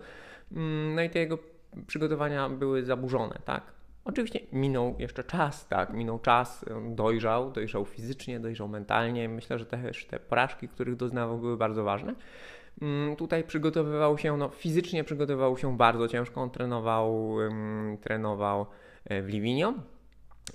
Mm, 0.52 0.94
no 0.94 1.02
i 1.02 1.10
te 1.10 1.18
jego 1.18 1.38
przygotowania 1.86 2.48
były 2.48 2.84
zaburzone, 2.84 3.38
tak. 3.44 3.76
Oczywiście 4.04 4.40
minął 4.52 4.94
jeszcze 4.98 5.24
czas, 5.24 5.68
tak, 5.68 5.92
minął 5.92 6.18
czas, 6.18 6.64
dojrzał, 6.90 7.50
dojrzał 7.50 7.84
fizycznie, 7.84 8.40
dojrzał 8.40 8.68
mentalnie. 8.68 9.28
Myślę, 9.28 9.58
że 9.58 9.66
też 9.66 10.06
te 10.06 10.20
porażki, 10.20 10.68
których 10.68 10.96
doznawał, 10.96 11.38
były 11.38 11.56
bardzo 11.56 11.84
ważne. 11.84 12.14
Mm, 12.82 13.16
tutaj 13.16 13.44
przygotowywał 13.44 14.18
się, 14.18 14.36
no 14.36 14.48
fizycznie 14.48 15.04
przygotowywał 15.04 15.58
się 15.58 15.76
bardzo 15.76 16.08
ciężko. 16.08 16.42
On 16.42 16.50
trenował, 16.50 17.36
trenował 18.00 18.66
e, 19.04 19.22
w 19.22 19.28
Livigno 19.28 19.74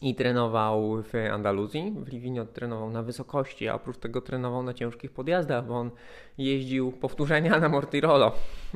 i 0.01 0.15
trenował 0.15 1.03
w 1.03 1.13
Andaluzji. 1.31 1.93
W 1.97 2.07
Livigno 2.07 2.45
trenował 2.45 2.89
na 2.89 3.03
wysokości, 3.03 3.67
a 3.67 3.75
oprócz 3.75 3.97
tego 3.97 4.21
trenował 4.21 4.63
na 4.63 4.73
ciężkich 4.73 5.11
podjazdach, 5.11 5.65
bo 5.65 5.75
on 5.75 5.91
jeździł 6.37 6.91
powtórzenia 6.91 7.59
na 7.59 7.69
Mortirolo. 7.69 8.31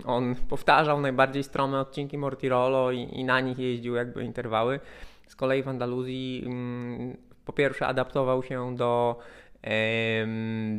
On 0.06 0.36
powtarzał 0.50 1.02
najbardziej 1.02 1.44
strome 1.44 1.80
odcinki 1.80 2.18
Mortirolo 2.18 2.92
i, 2.92 3.00
i 3.02 3.24
na 3.24 3.40
nich 3.40 3.60
jeździł 3.60 3.96
jakby 3.96 4.24
interwały. 4.24 4.80
Z 5.28 5.36
kolei 5.36 5.64
w 5.64 5.68
Andaluzji 5.68 6.48
po 7.46 7.54
pierwsze 7.54 7.88
adaptował 7.88 8.44
się 8.44 8.76
do, 8.76 9.20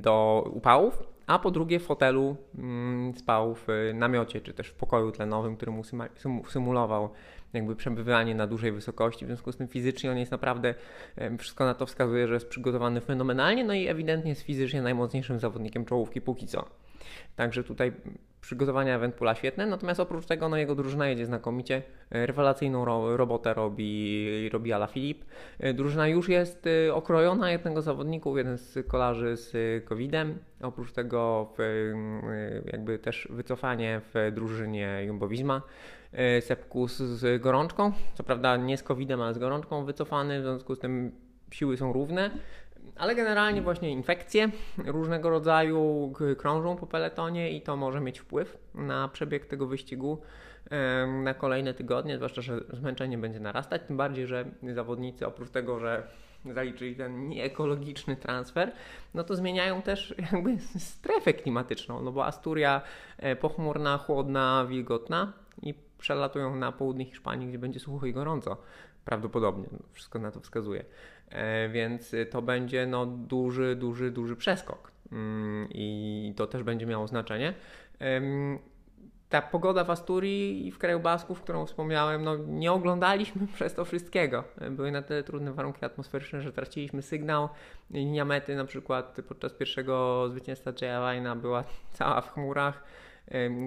do 0.01 0.45
upałów, 0.55 1.16
a 1.27 1.39
po 1.39 1.51
drugie 1.51 1.81
w 1.81 1.87
hotelu 1.87 2.37
mm, 2.59 3.15
spał 3.15 3.55
w 3.55 3.67
namiocie, 3.95 4.41
czy 4.41 4.53
też 4.53 4.69
w 4.69 4.75
pokoju 4.75 5.13
tlenowym, 5.13 5.57
który 5.57 5.73
mu 5.73 5.83
symulował 6.49 7.11
jakby 7.53 7.77
przebywanie 7.77 8.35
na 8.35 8.47
dużej 8.47 8.73
wysokości, 8.73 9.25
w 9.25 9.29
związku 9.29 9.53
z 9.53 9.57
tym 9.57 9.69
fizycznie 9.69 10.11
on 10.11 10.19
jest 10.19 10.33
naprawdę, 10.33 10.75
wszystko 11.39 11.65
na 11.65 11.75
to 11.75 11.87
wskazuje, 11.87 12.29
że 12.29 12.35
jest 12.35 12.49
przygotowany 12.49 13.01
fenomenalnie, 13.01 13.65
no 13.65 13.75
i 13.75 13.87
ewidentnie 13.87 14.31
jest 14.31 14.43
fizycznie 14.43 14.83
najmocniejszym 14.83 15.41
zawodnikiem 15.41 15.85
czołówki 15.85 16.21
póki 16.21 16.47
co. 16.47 16.65
Także 17.37 17.65
tutaj 17.65 17.93
przygotowania 18.47 18.97
Eventpula 18.97 19.35
świetne, 19.35 19.67
natomiast 19.67 20.01
oprócz 20.01 20.27
tego 20.27 20.49
no, 20.49 20.57
jego 20.57 20.75
drużyna 20.75 21.09
jedzie 21.09 21.27
znakomicie. 21.27 21.83
E, 22.11 22.27
rewelacyjną 22.27 22.85
ro 22.85 23.17
robotę 23.17 23.55
robi, 23.55 24.49
robi 24.53 24.73
Ala 24.73 24.87
Filip. 24.87 25.25
E, 25.59 25.75
drużyna 25.75 26.09
już 26.09 26.29
jest 26.29 26.67
e, 26.67 26.95
okrojona 26.95 27.51
jednego 27.51 27.83
zawodników, 27.83 28.37
jeden 28.37 28.59
z 28.59 28.87
kolarzy 28.89 29.37
z 29.37 29.85
COVID-em. 29.85 30.39
Oprócz 30.63 30.93
tego 30.93 31.53
jakby 32.73 32.99
też 32.99 33.29
wycofanie 33.31 34.01
w 34.15 34.33
drużynie 34.35 35.03
Jumbo 35.07 35.29
Visma. 35.29 35.63
Sepkus 36.41 36.97
z 36.97 37.43
gorączką, 37.43 37.93
co 38.15 38.23
prawda 38.23 38.57
nie 38.57 38.77
z 38.77 38.83
COVID-em, 38.83 39.21
ale 39.21 39.35
z 39.35 39.39
gorączką 39.39 39.85
wycofany, 39.85 40.41
w 40.41 40.43
związku 40.43 40.75
z 40.75 40.79
tym 40.79 41.13
siły 41.51 41.77
są 41.77 41.93
równe. 41.93 42.31
Ale 42.99 43.15
generalnie 43.15 43.63
właśnie 43.63 43.91
infekcje 43.91 44.51
różnego 44.87 45.31
rodzaju 45.31 46.13
krążą 46.39 46.77
po 46.77 46.87
peletonie 46.87 47.51
i 47.51 47.63
to 47.63 47.77
może 47.77 48.01
mieć 48.01 48.19
wpływ 48.19 48.59
na 48.75 49.09
przebieg 49.09 49.47
tego 49.47 49.67
wyścigu 49.67 50.23
na 51.23 51.35
kolejne 51.35 51.75
tygodnie, 51.75 52.17
zwłaszcza, 52.17 52.43
że 52.43 52.61
zmęczenie 52.73 53.19
będzie 53.19 53.41
narastać, 53.41 53.83
tym 53.87 53.97
bardziej, 53.97 54.27
że 54.27 54.45
zawodnicy 54.75 55.27
oprócz 55.27 55.51
tego, 55.51 55.79
że 55.79 56.09
zaliczyli 56.55 56.97
ten 56.97 57.29
nieekologiczny 57.29 58.17
transfer, 58.17 58.73
no 59.15 59.25
to 59.25 59.37
zmieniają 59.37 59.83
też 59.83 60.15
jakby 60.33 60.59
strefę 60.79 61.35
klimatyczną, 61.35 62.03
no 62.03 62.13
bo 62.13 62.27
Asturia 62.27 62.83
e, 63.19 63.37
pochmurna, 63.37 63.99
chłodna, 63.99 64.67
wilgotna 64.69 65.33
i 65.63 65.75
przelatują 65.99 66.57
na 66.57 66.73
południe 66.73 67.05
Hiszpanii, 67.05 67.49
gdzie 67.49 67.59
będzie 67.59 67.81
sucho 67.81 68.07
i 68.07 68.13
gorąco 68.13 68.57
prawdopodobnie, 69.05 69.69
wszystko 69.93 70.19
na 70.19 70.31
to 70.31 70.41
wskazuje. 70.41 70.85
E, 71.31 71.69
więc 71.69 72.15
to 72.31 72.43
będzie 72.43 72.87
no, 72.87 73.07
duży, 73.07 73.77
duży, 73.77 74.11
duży 74.11 74.37
przeskok 74.37 74.93
mm, 75.13 75.69
i 75.71 76.35
to 76.37 76.47
też 76.47 76.63
będzie 76.63 76.87
miało 76.87 77.07
znaczenie. 77.07 77.55
Ta 79.29 79.43
pogoda 79.43 79.85
w 79.85 79.91
Asturii 79.91 80.67
i 80.67 80.71
w 80.73 80.79
kraju 80.79 81.01
Basków, 81.01 81.41
którą 81.41 81.67
wspomniałem, 81.67 82.25
no, 82.25 82.37
nie 82.37 82.73
oglądaliśmy 82.73 83.47
przez 83.55 83.75
to 83.75 83.85
wszystkiego. 83.85 84.45
Były 84.71 84.93
na 84.93 85.03
tyle 85.03 85.23
trudne 85.23 85.53
warunki 85.53 85.85
atmosferyczne, 85.85 86.43
że 86.43 86.53
traciliśmy 86.53 87.03
sygnał. 87.03 87.49
Linia 87.91 88.25
mety 88.25 88.57
na 88.57 88.65
przykład 88.65 89.17
podczas 89.29 89.53
pierwszego 89.53 90.29
zwycięstwa 90.29 90.73
Jaya 90.81 91.37
była 91.37 91.65
cała 91.99 92.21
w 92.21 92.33
chmurach. 92.33 92.83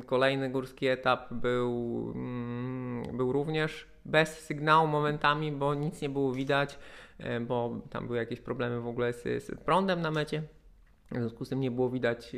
Kolejny 0.06 0.50
górski 0.50 0.88
etap 0.88 1.34
był, 1.34 2.12
mm, 2.16 3.18
był 3.18 3.32
również 3.32 3.88
bez 4.06 4.40
sygnału 4.40 4.88
momentami, 4.88 5.52
bo 5.52 5.74
nic 5.74 6.02
nie 6.02 6.10
było 6.10 6.34
widać. 6.34 6.80
E, 7.20 7.40
bo 7.40 7.82
tam 7.90 8.08
były 8.08 8.18
jakieś 8.18 8.42
problemy 8.42 8.82
w 8.82 8.88
ogóle 8.88 9.14
z, 9.14 9.24
z 9.24 9.62
prądem 9.66 10.02
na 10.02 10.12
mecie. 10.12 10.44
W 11.12 11.16
związku 11.16 11.46
z 11.46 11.50
tym 11.50 11.60
nie 11.60 11.72
było 11.72 11.90
widać, 11.90 12.36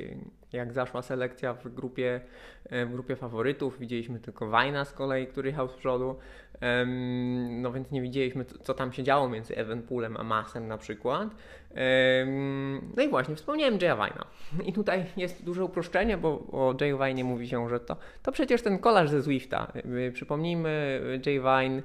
jak 0.53 0.73
zaszła 0.73 1.01
selekcja 1.01 1.53
w 1.53 1.67
grupie, 1.67 2.21
e, 2.69 2.85
w 2.85 2.91
grupie 2.91 3.15
faworytów. 3.15 3.79
Widzieliśmy 3.79 4.19
tylko 4.19 4.47
Wajna 4.47 4.85
z 4.85 4.93
kolei, 4.93 5.27
który 5.27 5.49
jechał 5.49 5.69
z 5.69 5.73
przodu. 5.73 6.15
No 7.49 7.71
więc 7.71 7.91
nie 7.91 8.01
widzieliśmy, 8.01 8.45
co 8.45 8.73
tam 8.73 8.93
się 8.93 9.03
działo 9.03 9.29
między 9.29 9.55
Evenpoolem 9.57 10.17
a 10.17 10.23
Masem 10.23 10.67
na 10.67 10.77
przykład. 10.77 11.29
No 12.97 13.03
i 13.03 13.09
właśnie, 13.09 13.35
wspomniałem 13.35 13.77
Jaya 13.81 13.95
Wajna. 13.95 14.25
I 14.67 14.73
tutaj 14.73 15.05
jest 15.17 15.43
duże 15.43 15.65
uproszczenie, 15.65 16.17
bo 16.17 16.29
o 16.51 16.75
Jay 16.81 16.95
Wajnie 16.95 17.23
mówi 17.23 17.47
się, 17.47 17.69
że 17.69 17.79
to, 17.79 17.97
to 18.23 18.31
przecież 18.31 18.61
ten 18.61 18.79
kolarz 18.79 19.09
ze 19.09 19.21
Zwifta. 19.21 19.71
Przypomnijmy, 20.13 21.01
Jay 21.25 21.39
Wine 21.39 21.81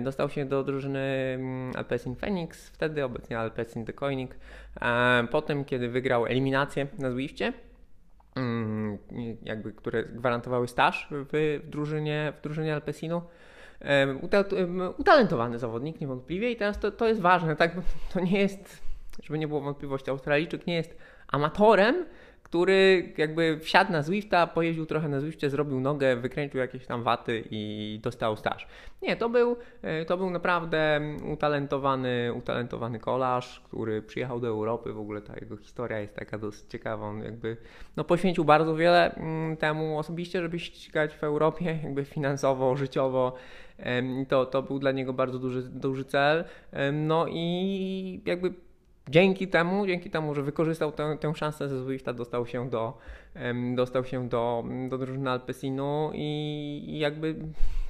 dostał 0.00 0.30
się 0.30 0.44
do 0.44 0.64
drużyny 0.64 0.98
mm, 1.34 1.72
Alpecin 1.76 2.16
Phoenix, 2.16 2.68
wtedy 2.68 3.04
obecnie 3.04 3.38
Alpecin 3.38 3.84
The 3.84 3.92
Koenig. 3.92 4.36
E, 4.80 5.26
potem, 5.30 5.64
kiedy 5.64 5.88
wygrał 5.88 6.26
eliminację 6.26 6.86
na 6.98 7.10
Zwifcie, 7.10 7.52
jakby, 9.42 9.72
które 9.72 10.04
gwarantowały 10.04 10.68
staż 10.68 11.08
w, 11.10 11.60
drużynie, 11.64 12.32
w 12.38 12.42
drużynie 12.42 12.74
Alpecinu, 12.74 13.22
e, 13.80 14.14
utalentowany 14.98 15.58
zawodnik 15.58 16.00
niewątpliwie 16.00 16.50
i 16.50 16.56
teraz 16.56 16.78
to, 16.78 16.90
to 16.90 17.08
jest 17.08 17.20
ważne, 17.20 17.56
tak? 17.56 17.72
To 18.12 18.20
nie 18.20 18.40
jest, 18.40 18.82
żeby 19.22 19.38
nie 19.38 19.48
było 19.48 19.60
wątpliwości, 19.60 20.10
Australijczyk 20.10 20.66
nie 20.66 20.74
jest 20.74 20.96
amatorem, 21.28 22.04
który 22.50 23.12
jakby 23.16 23.58
wsiadł 23.58 23.92
na 23.92 24.02
Zwifta, 24.02 24.46
pojeździł 24.46 24.86
trochę 24.86 25.08
na 25.08 25.20
Zwifcie, 25.20 25.50
zrobił 25.50 25.80
nogę, 25.80 26.16
wykręcił 26.16 26.60
jakieś 26.60 26.86
tam 26.86 27.02
waty 27.02 27.44
i 27.50 28.00
dostał 28.02 28.36
staż. 28.36 28.66
Nie, 29.02 29.16
to 29.16 29.28
był, 29.28 29.56
e, 29.82 30.04
to 30.04 30.16
był 30.16 30.30
naprawdę 30.30 31.00
utalentowany, 31.32 32.32
utalentowany 32.34 32.98
kolarz, 32.98 33.60
który 33.60 34.02
przyjechał 34.02 34.40
do 34.40 34.48
Europy. 34.48 34.92
W 34.92 34.98
ogóle 34.98 35.20
ta 35.22 35.34
jego 35.40 35.56
historia 35.56 35.98
jest 35.98 36.14
taka 36.14 36.38
dosyć 36.38 36.70
ciekawa. 36.70 37.06
On 37.06 37.22
jakby 37.22 37.56
no, 37.96 38.04
poświęcił 38.04 38.44
bardzo 38.44 38.76
wiele 38.76 39.14
mm, 39.14 39.56
temu 39.56 39.98
osobiście, 39.98 40.42
żeby 40.42 40.58
ścigać 40.58 41.14
w 41.14 41.24
Europie, 41.24 41.78
jakby 41.84 42.04
finansowo, 42.04 42.76
życiowo. 42.76 43.34
To, 44.28 44.46
to 44.46 44.62
był 44.62 44.78
dla 44.78 44.92
niego 44.92 45.12
bardzo 45.12 45.38
duży, 45.38 45.62
duży 45.62 46.04
cel. 46.04 46.44
No 46.92 47.26
i 47.28 48.22
jakby 48.26 48.54
dzięki 49.10 49.48
temu, 49.48 49.86
dzięki 49.86 50.10
temu, 50.10 50.34
że 50.34 50.42
wykorzystał 50.42 50.92
tę, 50.92 51.16
tę 51.20 51.34
szansę 51.34 51.68
ze 51.68 51.84
Zwifta, 51.84 52.12
dostał 52.12 52.46
się 52.46 52.70
do, 52.70 52.98
dostał 53.74 54.04
się 54.04 54.28
do, 54.28 54.64
do 54.88 54.98
drużyny 54.98 55.30
Alpesinu 55.30 56.10
i, 56.14 56.98
jakby 56.98 57.34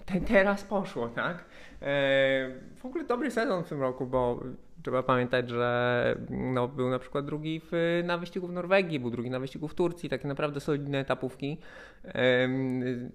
te, 0.06 0.20
teraz 0.20 0.64
poszło, 0.64 1.08
tak? 1.08 1.36
E, 1.36 2.50
w 2.76 2.84
ogóle 2.84 3.04
dobry 3.04 3.30
sezon 3.30 3.64
w 3.64 3.68
tym 3.68 3.80
roku, 3.80 4.06
bo 4.06 4.40
trzeba 4.82 5.02
pamiętać, 5.02 5.50
że 5.50 6.16
no, 6.30 6.68
był 6.68 6.90
na 6.90 6.98
przykład 6.98 7.24
drugi 7.26 7.60
w, 7.64 8.02
na 8.04 8.18
wyścigu 8.18 8.46
w 8.46 8.52
Norwegii, 8.52 9.00
był 9.00 9.10
drugi 9.10 9.30
na 9.30 9.40
wyścigu 9.40 9.68
w 9.68 9.74
Turcji, 9.74 10.08
takie 10.08 10.28
naprawdę 10.28 10.60
solidne 10.60 10.98
etapówki, 10.98 11.58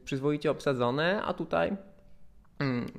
przyzwoicie 0.03 0.51
obsadzone, 0.51 1.21
a 1.24 1.33
tutaj 1.33 1.77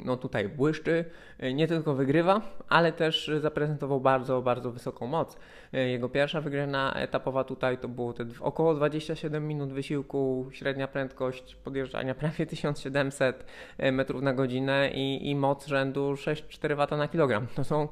no 0.04 0.16
tutaj 0.16 0.48
błyszczy, 0.48 1.04
y, 1.42 1.54
nie 1.54 1.68
tylko 1.68 1.94
wygrywa, 1.94 2.40
ale 2.68 2.92
też 2.92 3.30
zaprezentował 3.40 4.00
bardzo, 4.00 4.42
bardzo 4.42 4.70
wysoką 4.70 5.06
moc. 5.06 5.36
Y, 5.75 5.88
jego 5.88 6.08
pierwsza 6.08 6.40
wygrana 6.40 6.94
etapowa 6.94 7.44
tutaj 7.44 7.78
to 7.78 7.88
było 7.88 8.12
te 8.12 8.26
około 8.40 8.75
27 8.75 9.48
minut 9.48 9.72
wysiłku, 9.72 10.48
średnia 10.52 10.88
prędkość 10.88 11.54
podjeżdżania 11.54 12.14
prawie 12.25 12.46
1700 12.46 13.46
y, 13.80 13.92
metrów 13.92 14.22
na 14.22 14.34
godzinę 14.34 14.90
i, 14.94 15.30
i 15.30 15.36
moc 15.36 15.66
rzędu 15.66 16.12
6,4 16.12 16.86
W 16.86 16.96
na 16.96 17.08
kilogram. 17.08 17.46
To 17.54 17.64
są 17.64 17.88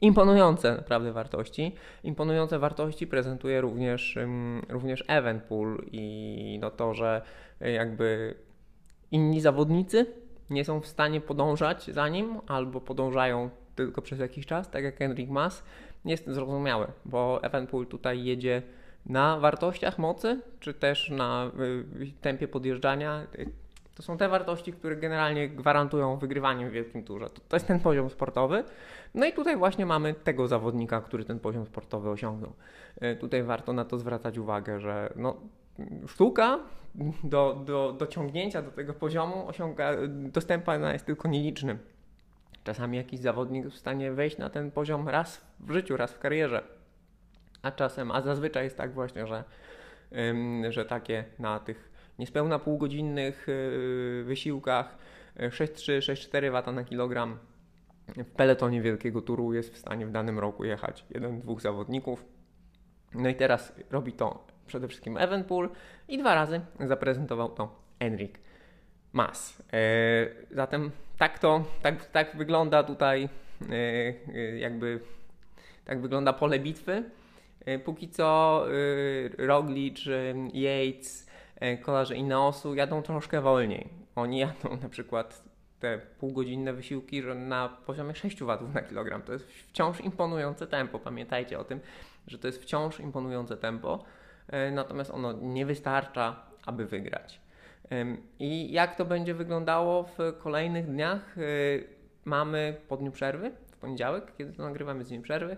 imponujące 0.00 0.74
naprawdę 0.74 1.12
wartości. 1.12 1.74
Imponujące 2.04 2.58
wartości 2.58 3.06
prezentuje 3.06 3.60
również, 3.60 4.18
również 4.68 5.04
Evenpool 5.08 5.84
i 5.92 6.58
no 6.60 6.70
to, 6.70 6.94
że 6.94 7.22
jakby 7.60 8.34
inni 9.10 9.40
zawodnicy 9.40 10.06
nie 10.50 10.64
są 10.64 10.80
w 10.80 10.86
stanie 10.86 11.20
podążać 11.20 11.84
za 11.84 12.08
nim 12.08 12.40
albo 12.46 12.80
podążają 12.80 13.50
tylko 13.74 14.02
przez 14.02 14.18
jakiś 14.18 14.46
czas, 14.46 14.70
tak 14.70 14.84
jak 14.84 15.02
Enric 15.02 15.30
Mas, 15.30 15.62
jest 16.04 16.26
zrozumiałe, 16.26 16.92
bo 17.04 17.42
Evenpool 17.42 17.86
tutaj 17.86 18.24
jedzie 18.24 18.62
na 19.06 19.38
wartościach 19.38 19.98
mocy, 19.98 20.40
czy 20.60 20.74
też 20.74 21.10
na 21.10 21.50
y, 22.00 22.12
tempie 22.20 22.48
podjeżdżania. 22.48 23.26
To 23.94 24.02
są 24.02 24.16
te 24.16 24.28
wartości, 24.28 24.72
które 24.72 24.96
generalnie 24.96 25.48
gwarantują 25.48 26.16
wygrywanie 26.16 26.68
w 26.70 26.72
wielkim 26.72 27.04
turze. 27.04 27.30
To, 27.30 27.40
to 27.48 27.56
jest 27.56 27.66
ten 27.66 27.80
poziom 27.80 28.10
sportowy. 28.10 28.64
No 29.14 29.26
i 29.26 29.32
tutaj 29.32 29.56
właśnie 29.56 29.86
mamy 29.86 30.14
tego 30.14 30.48
zawodnika, 30.48 31.00
który 31.00 31.24
ten 31.24 31.40
poziom 31.40 31.66
sportowy 31.66 32.10
osiągnął. 32.10 32.52
Y, 33.02 33.16
tutaj 33.16 33.42
warto 33.42 33.72
na 33.72 33.84
to 33.84 33.98
zwracać 33.98 34.38
uwagę, 34.38 34.80
że 34.80 35.12
no, 35.16 35.36
sztuka 36.06 36.58
do, 37.24 37.62
do, 37.66 37.92
dociągnięcia 37.98 38.62
do 38.62 38.70
tego 38.70 38.94
poziomu 38.94 39.48
osiąga, 39.48 39.92
dostępna 40.08 40.92
jest 40.92 41.06
tylko 41.06 41.28
nielicznym. 41.28 41.78
Czasami 42.64 42.96
jakiś 42.96 43.20
zawodnik 43.20 43.64
jest 43.64 43.76
w 43.76 43.80
stanie 43.80 44.12
wejść 44.12 44.38
na 44.38 44.50
ten 44.50 44.70
poziom 44.70 45.08
raz 45.08 45.46
w 45.60 45.72
życiu, 45.72 45.96
raz 45.96 46.12
w 46.12 46.18
karierze. 46.18 46.62
A 47.62 47.70
czasem, 47.70 48.10
a 48.10 48.22
zazwyczaj 48.22 48.64
jest 48.64 48.76
tak 48.76 48.92
właśnie, 48.92 49.26
że, 49.26 49.44
że 50.68 50.84
takie 50.84 51.24
na 51.38 51.58
tych 51.58 51.90
niespełna 52.18 52.58
półgodzinnych 52.58 53.46
yy, 53.48 54.24
wysiłkach 54.24 54.98
6,3, 55.36 55.98
6,4 55.98 56.62
W 56.62 56.72
na 56.72 56.84
kilogram 56.84 57.38
w 58.16 58.30
peletonie 58.30 58.82
wielkiego 58.82 59.22
turu 59.22 59.54
jest 59.54 59.74
w 59.74 59.78
stanie 59.78 60.06
w 60.06 60.10
danym 60.10 60.38
roku 60.38 60.64
jechać 60.64 61.04
jeden, 61.10 61.40
dwóch 61.40 61.60
zawodników. 61.60 62.24
No 63.14 63.28
i 63.28 63.34
teraz 63.34 63.72
robi 63.90 64.12
to 64.12 64.46
przede 64.68 64.88
wszystkim 64.88 65.16
Evenpool 65.16 65.70
i 66.08 66.18
dwa 66.18 66.34
razy 66.34 66.60
zaprezentował 66.80 67.48
to 67.48 67.74
Enric 68.00 68.34
Mas. 69.12 69.62
E, 69.72 70.26
zatem 70.50 70.90
tak 71.18 71.38
to, 71.38 71.64
tak, 71.82 72.06
tak 72.06 72.36
wygląda 72.36 72.82
tutaj 72.82 73.28
e, 73.62 73.74
e, 74.34 74.58
jakby, 74.58 75.00
tak 75.84 76.00
wygląda 76.00 76.32
pole 76.32 76.58
bitwy. 76.58 77.10
Póki 77.84 78.08
co 78.08 78.64
Roglic, 79.38 80.00
Yates, 80.54 81.30
kolarze 81.82 82.16
Ineosu 82.16 82.74
jadą 82.74 83.02
troszkę 83.02 83.40
wolniej. 83.40 83.88
Oni 84.16 84.38
jadą 84.38 84.76
na 84.82 84.88
przykład 84.88 85.44
te 85.80 85.98
półgodzinne 85.98 86.72
wysiłki 86.72 87.22
że 87.22 87.34
na 87.34 87.68
poziomie 87.68 88.14
6 88.14 88.38
W 88.40 88.74
na 88.74 88.82
kilogram. 88.82 89.22
To 89.22 89.32
jest 89.32 89.44
wciąż 89.44 90.00
imponujące 90.00 90.66
tempo. 90.66 90.98
Pamiętajcie 90.98 91.58
o 91.58 91.64
tym, 91.64 91.80
że 92.26 92.38
to 92.38 92.46
jest 92.46 92.62
wciąż 92.62 93.00
imponujące 93.00 93.56
tempo. 93.56 94.04
E, 94.48 94.70
natomiast 94.70 95.10
ono 95.10 95.32
nie 95.32 95.66
wystarcza, 95.66 96.36
aby 96.66 96.86
wygrać. 96.86 97.40
I 98.38 98.72
jak 98.72 98.96
to 98.96 99.04
będzie 99.04 99.34
wyglądało 99.34 100.02
w 100.02 100.18
kolejnych 100.38 100.86
dniach? 100.86 101.38
E, 101.38 101.42
mamy 102.24 102.80
po 102.88 102.96
dniu 102.96 103.10
przerwy, 103.10 103.50
w 103.70 103.76
poniedziałek, 103.76 104.32
kiedy 104.38 104.52
to 104.52 104.62
nagrywamy 104.62 105.04
z 105.04 105.08
dniem 105.08 105.22
przerwy. 105.22 105.56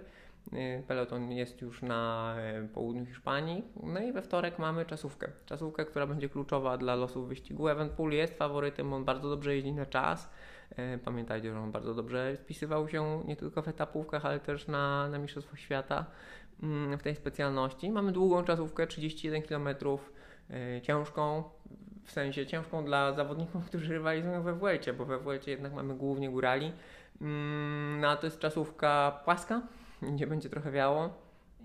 E, 0.52 0.82
peloton 0.82 1.32
jest 1.32 1.62
już 1.62 1.82
na 1.82 2.35
południu 2.75 3.06
Hiszpanii. 3.06 3.64
No 3.82 4.00
i 4.00 4.12
we 4.12 4.23
wtorek 4.23 4.59
mamy 4.59 4.87
czasówkę. 4.87 5.28
Czasówkę, 5.47 5.85
która 5.85 6.06
będzie 6.06 6.28
kluczowa 6.28 6.78
dla 6.78 6.94
losów 6.94 7.28
wyścigu. 7.28 7.68
Evenpool 7.68 8.12
jest 8.12 8.38
faworytem, 8.38 8.92
on 8.92 9.04
bardzo 9.04 9.28
dobrze 9.30 9.54
jeździ 9.54 9.73
na 9.73 9.87
czas. 9.87 10.30
Pamiętajcie, 11.04 11.52
że 11.52 11.61
on 11.61 11.73
bardzo 11.73 11.94
dobrze 11.94 12.37
wpisywał 12.37 12.88
się 12.88 13.23
nie 13.26 13.37
tylko 13.37 13.62
w 13.62 13.68
etapówkach, 13.68 14.26
ale 14.26 14.40
też 14.40 14.66
na, 14.66 15.09
na 15.09 15.18
Mistrzostwach 15.18 15.61
Świata. 15.61 16.06
Mm, 16.62 16.99
w 16.99 17.02
tej 17.02 17.17
specjalności. 17.17 17.90
Mamy 17.90 18.13
długą 18.13 18.45
czasówkę, 18.45 18.87
31 18.87 19.43
km, 19.43 19.69
yy, 20.50 20.80
ciężką, 20.82 21.43
w 22.04 22.13
sensie 22.13 22.47
ciężką 22.47 22.84
dla 22.84 23.13
zawodników, 23.13 23.65
którzy 23.69 23.93
rywalizują 23.93 24.43
we 24.43 24.52
Vuelcie, 24.52 24.93
bo 24.93 25.04
we 25.04 25.19
Vuelcie 25.19 25.50
jednak 25.50 25.73
mamy 25.73 25.95
głównie 25.95 26.30
górali. 26.30 26.67
Yy, 27.21 27.26
no 28.00 28.08
a 28.08 28.17
to 28.17 28.26
jest 28.26 28.39
czasówka 28.39 29.21
płaska, 29.25 29.63
gdzie 30.15 30.26
będzie 30.26 30.49
trochę 30.50 30.71
wiało 30.71 31.11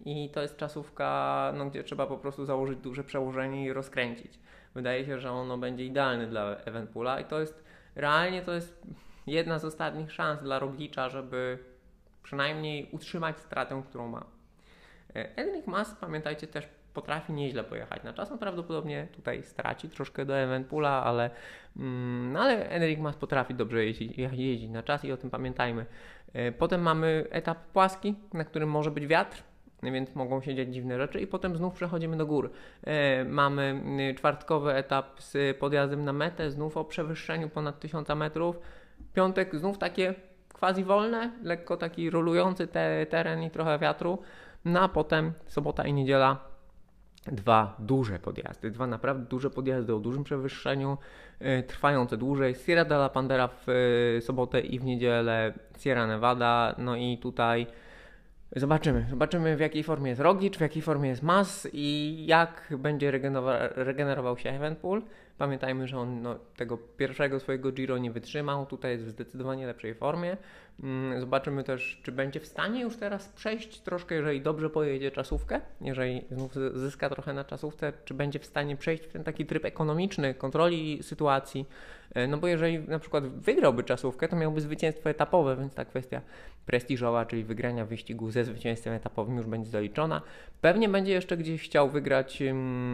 i 0.06 0.30
to 0.30 0.42
jest 0.42 0.58
czasówka, 0.58 1.54
no, 1.58 1.66
gdzie 1.66 1.84
trzeba 1.84 2.08
po 2.08 2.18
prostu 2.18 2.46
założyć 2.46 2.80
duże 2.80 3.04
przełożenie 3.04 3.66
i 3.66 3.74
rozkręcić. 3.74 4.40
Wydaje 4.76 5.06
się, 5.06 5.20
że 5.20 5.32
ono 5.32 5.58
będzie 5.58 5.86
idealne 5.86 6.28
dla 6.28 6.56
Evenpoola 6.56 7.20
i 7.20 7.26
to 7.26 7.40
jest 7.40 7.64
realnie 7.96 8.42
to 8.42 8.54
jest 8.54 8.82
jedna 9.28 9.60
z 9.60 9.66
ostatnich 9.66 10.12
szans 10.12 10.42
dla 10.42 10.60
Roglicza, 10.60 11.10
żeby 11.10 11.60
przynajmniej 12.24 12.90
utrzymać 12.92 13.40
stratę, 13.40 13.84
którą 13.90 14.08
ma. 14.08 14.35
Enric 15.16 15.68
Mas, 15.68 15.96
pamiętajcie, 16.02 16.48
też 16.48 16.68
potrafi 16.94 17.34
nieźle 17.34 17.64
pojechać 17.64 18.04
na 18.04 18.14
czas. 18.14 18.32
On 18.32 18.38
prawdopodobnie 18.38 19.08
tutaj 19.12 19.44
straci 19.44 19.90
troszkę 19.90 20.26
do 20.26 20.38
Evenpoola, 20.38 21.04
ale, 21.04 21.30
mm, 21.78 22.34
no 22.34 22.40
ale 22.40 22.70
Enric 22.70 23.00
Mas 23.00 23.16
potrafi 23.16 23.54
dobrze 23.54 23.86
jeździć, 23.86 24.18
jeździć 24.18 24.70
na 24.70 24.84
czas 24.84 25.06
i 25.06 25.12
o 25.12 25.18
tym 25.18 25.30
pamiętajmy. 25.30 25.86
E, 26.34 26.52
potem 26.52 26.82
mamy 26.82 27.26
etap 27.30 27.58
płaski, 27.66 28.16
na 28.34 28.44
którym 28.44 28.70
może 28.70 28.92
być 28.92 29.08
wiatr, 29.08 29.44
więc 29.84 30.16
mogą 30.16 30.42
się 30.42 30.56
dziać 30.56 30.74
dziwne 30.74 30.98
rzeczy 30.98 31.20
i 31.20 31.28
potem 31.28 31.58
znów 31.58 31.74
przechodzimy 31.74 32.18
do 32.18 32.26
gór. 32.26 32.52
E, 32.84 33.26
mamy 33.26 33.82
y, 34.12 34.16
czwartkowy 34.16 34.74
etap 34.74 35.22
z 35.22 35.58
podjazdem 35.58 36.06
na 36.06 36.14
metę, 36.14 36.52
znów 36.52 36.78
o 36.78 36.86
przewyższeniu 36.86 37.50
ponad 37.50 37.80
1000 37.80 38.10
metrów. 38.16 38.60
Piątek 39.14 39.56
znów 39.56 39.78
takie 39.78 40.14
quasi 40.54 40.84
wolne, 40.84 41.32
lekko 41.44 41.78
taki 41.78 42.10
rolujący 42.10 42.68
te, 42.68 43.06
teren 43.06 43.44
i 43.44 43.52
trochę 43.52 43.80
wiatru. 43.80 44.22
No 44.66 44.82
a 44.82 44.88
potem 44.88 45.34
sobota 45.48 45.86
i 45.86 45.94
niedziela 45.94 46.40
dwa 47.32 47.76
duże 47.80 48.20
podjazdy, 48.20 48.72
dwa 48.72 48.88
naprawdę 48.88 49.26
duże 49.30 49.50
podjazdy 49.50 49.96
o 49.96 50.00
dużym 50.00 50.24
przewyższeniu, 50.24 50.98
yy, 51.40 51.64
trwające 51.64 52.18
dłużej. 52.18 52.56
Sierra 52.56 52.86
de 52.86 52.96
la 52.96 53.10
Pandera 53.10 53.48
w 53.48 53.68
yy, 53.68 54.22
sobotę 54.22 54.60
i 54.62 54.80
w 54.80 54.84
niedzielę 54.84 55.54
Sierra 55.80 56.08
Nevada. 56.08 56.76
No 56.78 56.96
i 56.96 57.18
tutaj 57.18 57.68
zobaczymy. 58.56 59.06
Zobaczymy 59.10 59.58
w 59.58 59.60
jakiej 59.60 59.84
formie 59.84 60.10
jest 60.10 60.22
Roglic, 60.22 60.58
w 60.58 60.62
jakiej 60.62 60.82
formie 60.82 61.10
jest 61.10 61.24
Mas 61.24 61.68
i 61.74 62.16
jak 62.28 62.74
będzie 62.78 63.12
regenerował 63.76 64.38
się 64.38 64.50
Evenpool. 64.50 65.02
Pamiętajmy, 65.38 65.88
że 65.88 65.98
on 65.98 66.22
no, 66.22 66.36
tego 66.56 66.78
pierwszego 66.78 67.40
swojego 67.40 67.72
Giro 67.72 67.98
nie 67.98 68.12
wytrzymał, 68.12 68.66
tutaj 68.66 68.92
jest 68.92 69.06
w 69.06 69.10
zdecydowanie 69.10 69.68
lepszej 69.68 69.96
formie. 69.96 70.38
Mm, 70.84 71.20
zobaczymy 71.20 71.64
też, 71.64 72.02
czy 72.04 72.12
będzie 72.12 72.40
w 72.40 72.46
stanie 72.46 72.82
już 72.82 72.98
teraz 72.98 73.28
przejść 73.28 73.80
troszkę, 73.82 74.16
jeżeli 74.16 74.42
dobrze 74.42 74.70
pojedzie 74.70 75.12
czasówkę, 75.12 75.62
jeżeli 75.82 76.22
znów 76.32 76.54
zyska 76.74 77.10
trochę 77.10 77.34
na 77.34 77.44
czasówce, 77.44 77.94
czy 78.06 78.14
będzie 78.14 78.40
w 78.40 78.46
stanie 78.46 78.76
przejść 78.76 79.04
w 79.04 79.12
ten 79.12 79.24
taki 79.24 79.46
tryb 79.46 79.66
ekonomiczny, 79.66 80.34
kontroli 80.34 81.04
sytuacji. 81.04 81.66
E, 82.14 82.28
no 82.28 82.38
bo 82.38 82.48
jeżeli 82.48 82.80
na 82.80 83.00
przykład 83.00 83.28
wygrałby 83.28 83.84
czasówkę, 83.84 84.28
to 84.28 84.36
miałby 84.36 84.62
zwycięstwo 84.62 85.10
etapowe, 85.10 85.56
więc 85.56 85.74
ta 85.74 85.86
kwestia 85.86 86.22
prestiżowa, 86.66 87.26
czyli 87.26 87.44
wygrania 87.44 87.86
wyścigu 87.86 88.32
ze 88.32 88.44
zwycięstwem 88.46 88.94
etapowym 88.94 89.38
już 89.38 89.46
będzie 89.46 89.70
zaliczona. 89.70 90.22
Pewnie 90.62 90.90
będzie 90.90 91.12
jeszcze 91.14 91.38
gdzieś 91.38 91.62
chciał 91.62 91.90
wygrać 91.90 92.44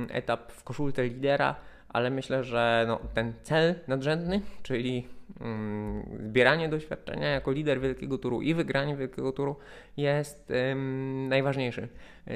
etap 0.10 0.52
w 0.52 0.64
koszulce 0.64 1.04
lidera, 1.04 1.56
ale 1.94 2.10
myślę, 2.10 2.44
że 2.44 2.86
no, 2.88 3.00
ten 3.14 3.34
cel 3.44 3.76
nadrzędny, 3.88 4.42
czyli 4.64 5.08
mm, 5.42 6.04
zbieranie 6.24 6.70
doświadczenia 6.70 7.30
jako 7.30 7.52
lider 7.52 7.82
wielkiego 7.82 8.18
turu 8.18 8.42
i 8.42 8.54
wygranie 8.54 8.96
wielkiego 8.96 9.32
turu 9.32 9.56
jest 9.98 10.52
ym, 10.72 11.28
najważniejszy. 11.30 11.88
Yy, 12.28 12.34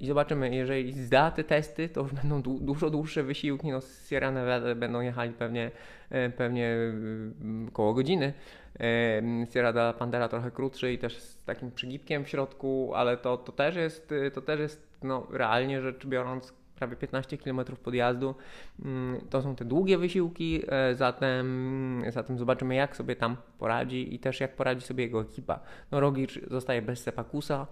I 0.00 0.06
zobaczymy, 0.06 0.54
jeżeli 0.54 0.92
zda 0.92 1.30
te 1.30 1.44
testy, 1.44 1.88
to 1.88 2.00
już 2.00 2.12
będą 2.22 2.42
du 2.42 2.58
dużo 2.60 2.90
dłuższe 2.90 3.22
wysiłki. 3.22 3.70
No, 3.70 3.80
z 3.80 4.08
Sierra 4.08 4.30
Nevada 4.30 4.74
będą 4.74 5.00
jechali 5.00 5.32
pewnie, 5.32 5.70
yy, 6.10 6.30
pewnie 6.30 6.62
yy, 6.62 7.70
koło 7.72 7.94
godziny. 7.94 8.32
Sierra 9.52 9.72
de 9.72 9.80
la 9.80 9.92
Pandera 9.92 10.28
trochę 10.28 10.50
krótszy 10.50 10.92
i 10.92 10.98
też 10.98 11.18
z 11.18 11.44
takim 11.44 11.70
przygibkiem 11.70 12.24
w 12.24 12.28
środku, 12.28 12.92
ale 12.94 13.16
to, 13.16 13.36
to 13.36 13.52
też 13.52 13.76
jest, 13.76 14.14
to 14.34 14.42
też 14.42 14.60
jest 14.60 14.98
no, 15.02 15.26
realnie 15.30 15.80
rzecz 15.80 16.06
biorąc 16.06 16.54
prawie 16.74 16.96
15 16.96 17.38
km 17.38 17.60
podjazdu. 17.82 18.34
Mm, 18.84 19.20
to 19.30 19.42
są 19.42 19.56
te 19.56 19.64
długie 19.64 19.98
wysiłki, 19.98 20.62
e, 20.68 20.94
zatem, 20.94 22.04
zatem 22.08 22.38
zobaczymy 22.38 22.74
jak 22.74 22.96
sobie 22.96 23.16
tam 23.16 23.36
poradzi 23.58 24.14
i 24.14 24.18
też 24.18 24.40
jak 24.40 24.56
poradzi 24.56 24.86
sobie 24.86 25.04
jego 25.04 25.20
ekipa. 25.20 25.60
No 25.90 26.00
Rogic 26.00 26.30
zostaje 26.50 26.82
bez 26.82 27.02
Sepakusa, 27.02 27.66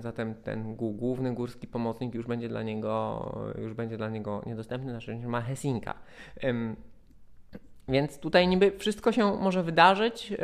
zatem 0.00 0.34
ten 0.34 0.76
główny 0.76 1.34
górski 1.34 1.66
pomocnik 1.66 2.14
już 2.14 2.26
będzie 2.26 2.48
dla 2.48 2.62
niego, 2.62 3.52
już 3.58 3.74
będzie 3.74 3.96
dla 3.96 4.08
niego 4.08 4.42
niedostępny, 4.46 4.90
znaczy 4.90 5.14
ma 5.16 5.40
Hesinka. 5.40 5.94
Więc 7.88 8.18
tutaj 8.18 8.48
niby 8.48 8.78
wszystko 8.78 9.12
się 9.12 9.36
może 9.36 9.62
wydarzyć, 9.62 10.30
yy, 10.30 10.38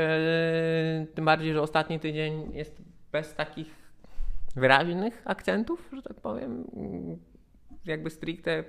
tym 1.14 1.24
bardziej, 1.24 1.52
że 1.52 1.62
ostatni 1.62 2.00
tydzień 2.00 2.54
jest 2.54 2.82
bez 3.12 3.34
takich 3.34 3.74
wyraźnych 4.56 5.22
akcentów, 5.24 5.90
że 5.92 6.02
tak 6.02 6.20
powiem, 6.20 6.64
jakby 7.88 8.10
stricte 8.10 8.64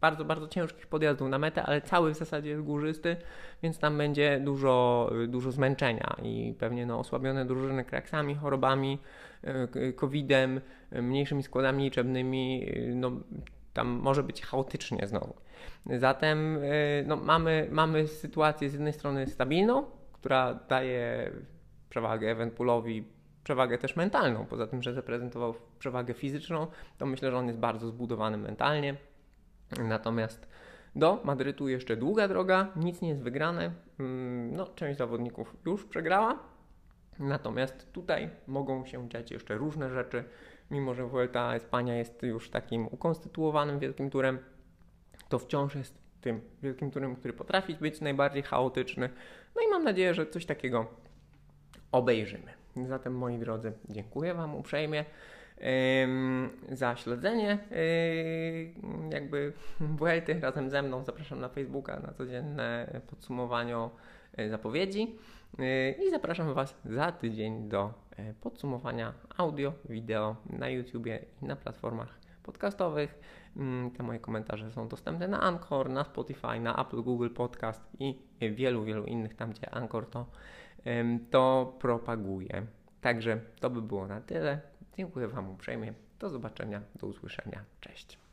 bardzo, 0.00 0.24
bardzo 0.24 0.48
ciężkich 0.48 0.86
podjazdów 0.86 1.28
na 1.28 1.38
metę, 1.38 1.62
ale 1.62 1.80
cały 1.80 2.14
w 2.14 2.16
zasadzie 2.16 2.50
jest 2.50 2.62
górzysty, 2.62 3.16
więc 3.62 3.78
tam 3.78 3.98
będzie 3.98 4.40
dużo, 4.40 5.10
dużo 5.28 5.52
zmęczenia 5.52 6.16
i 6.22 6.54
pewnie 6.58 6.86
no, 6.86 6.98
osłabione 6.98 7.44
drużyny 7.44 7.84
kraksami, 7.84 8.34
chorobami, 8.34 8.98
e, 9.42 9.92
COVID-em, 9.92 10.60
mniejszymi 10.92 11.42
składami 11.42 11.84
liczebnymi, 11.84 12.66
no, 12.94 13.10
tam 13.72 13.88
może 13.88 14.22
być 14.22 14.42
chaotycznie 14.42 15.06
znowu. 15.06 15.34
Zatem 15.98 16.56
e, 16.56 16.60
no, 17.06 17.16
mamy, 17.16 17.68
mamy 17.70 18.08
sytuację 18.08 18.70
z 18.70 18.72
jednej 18.72 18.92
strony 18.92 19.26
stabilną, 19.26 19.84
która 20.12 20.54
daje 20.54 21.32
przewagę 21.90 22.30
Evenpoolowi, 22.30 23.04
przewagę 23.44 23.78
też 23.78 23.96
mentalną. 23.96 24.46
Poza 24.46 24.66
tym, 24.66 24.82
że 24.82 24.94
zaprezentował 24.94 25.54
przewagę 25.84 26.14
fizyczną, 26.14 26.66
to 26.98 27.06
myślę, 27.06 27.30
że 27.30 27.36
on 27.36 27.46
jest 27.46 27.58
bardzo 27.58 27.86
zbudowany 27.86 28.36
mentalnie. 28.36 28.96
Natomiast 29.78 30.48
do 30.96 31.20
Madrytu 31.24 31.68
jeszcze 31.68 31.96
długa 31.96 32.28
droga, 32.28 32.68
nic 32.76 33.00
nie 33.00 33.08
jest 33.08 33.22
wygrane. 33.22 33.72
Mm, 33.98 34.56
no, 34.56 34.66
część 34.66 34.98
zawodników 34.98 35.56
już 35.66 35.84
przegrała, 35.84 36.38
natomiast 37.18 37.92
tutaj 37.92 38.30
mogą 38.46 38.84
się 38.86 39.08
dziać 39.08 39.30
jeszcze 39.30 39.54
różne 39.54 39.90
rzeczy. 39.90 40.24
Mimo, 40.70 40.94
że 40.94 41.06
Vuelta 41.06 41.54
Espania 41.54 41.96
jest 41.96 42.22
już 42.22 42.50
takim 42.50 42.86
ukonstytuowanym 42.86 43.78
wielkim 43.78 44.10
turem, 44.10 44.38
to 45.28 45.38
wciąż 45.38 45.74
jest 45.74 45.98
tym 46.20 46.40
wielkim 46.62 46.90
turem, 46.90 47.16
który 47.16 47.34
potrafi 47.34 47.74
być 47.74 48.00
najbardziej 48.00 48.42
chaotyczny. 48.42 49.10
No 49.56 49.62
i 49.62 49.70
mam 49.70 49.84
nadzieję, 49.84 50.14
że 50.14 50.26
coś 50.26 50.46
takiego 50.46 50.86
obejrzymy. 51.92 52.52
Zatem 52.86 53.16
moi 53.16 53.38
drodzy, 53.38 53.72
dziękuję 53.88 54.34
Wam 54.34 54.54
uprzejmie 54.54 55.04
za 56.72 56.96
śledzenie 56.96 57.58
jakby 59.10 59.52
Vuelty 59.80 60.40
razem 60.40 60.70
ze 60.70 60.82
mną. 60.82 61.04
Zapraszam 61.04 61.40
na 61.40 61.48
Facebooka 61.48 62.00
na 62.00 62.12
codzienne 62.12 63.00
podsumowanie 63.06 63.88
e, 64.36 64.48
zapowiedzi 64.48 65.14
e, 65.58 65.90
i 65.90 66.10
zapraszam 66.10 66.54
Was 66.54 66.76
za 66.84 67.12
tydzień 67.12 67.68
do 67.68 67.94
e, 68.16 68.34
podsumowania 68.34 69.12
audio, 69.36 69.72
wideo 69.88 70.36
na 70.50 70.68
YouTubie 70.68 71.24
i 71.42 71.44
na 71.44 71.56
platformach 71.56 72.18
podcastowych. 72.42 73.18
Mm, 73.56 73.90
te 73.90 74.02
moje 74.02 74.18
komentarze 74.18 74.70
są 74.70 74.88
dostępne 74.88 75.28
na 75.28 75.40
Anchor, 75.40 75.90
na 75.90 76.04
Spotify, 76.04 76.60
na 76.60 76.76
Apple, 76.76 77.02
Google 77.02 77.30
Podcast 77.30 77.80
i 77.98 78.18
wielu, 78.40 78.84
wielu 78.84 79.04
innych 79.04 79.34
tam, 79.34 79.50
gdzie 79.50 79.70
Anchor 79.70 80.10
to, 80.10 80.26
to 81.30 81.74
propaguje. 81.78 82.66
Także 83.00 83.40
to 83.60 83.70
by 83.70 83.82
było 83.82 84.06
na 84.06 84.20
tyle. 84.20 84.60
Dziękuję 84.96 85.28
Wam 85.28 85.50
uprzejmie. 85.50 85.94
Do 86.18 86.30
zobaczenia, 86.30 86.82
do 86.94 87.06
usłyszenia. 87.06 87.64
Cześć. 87.80 88.23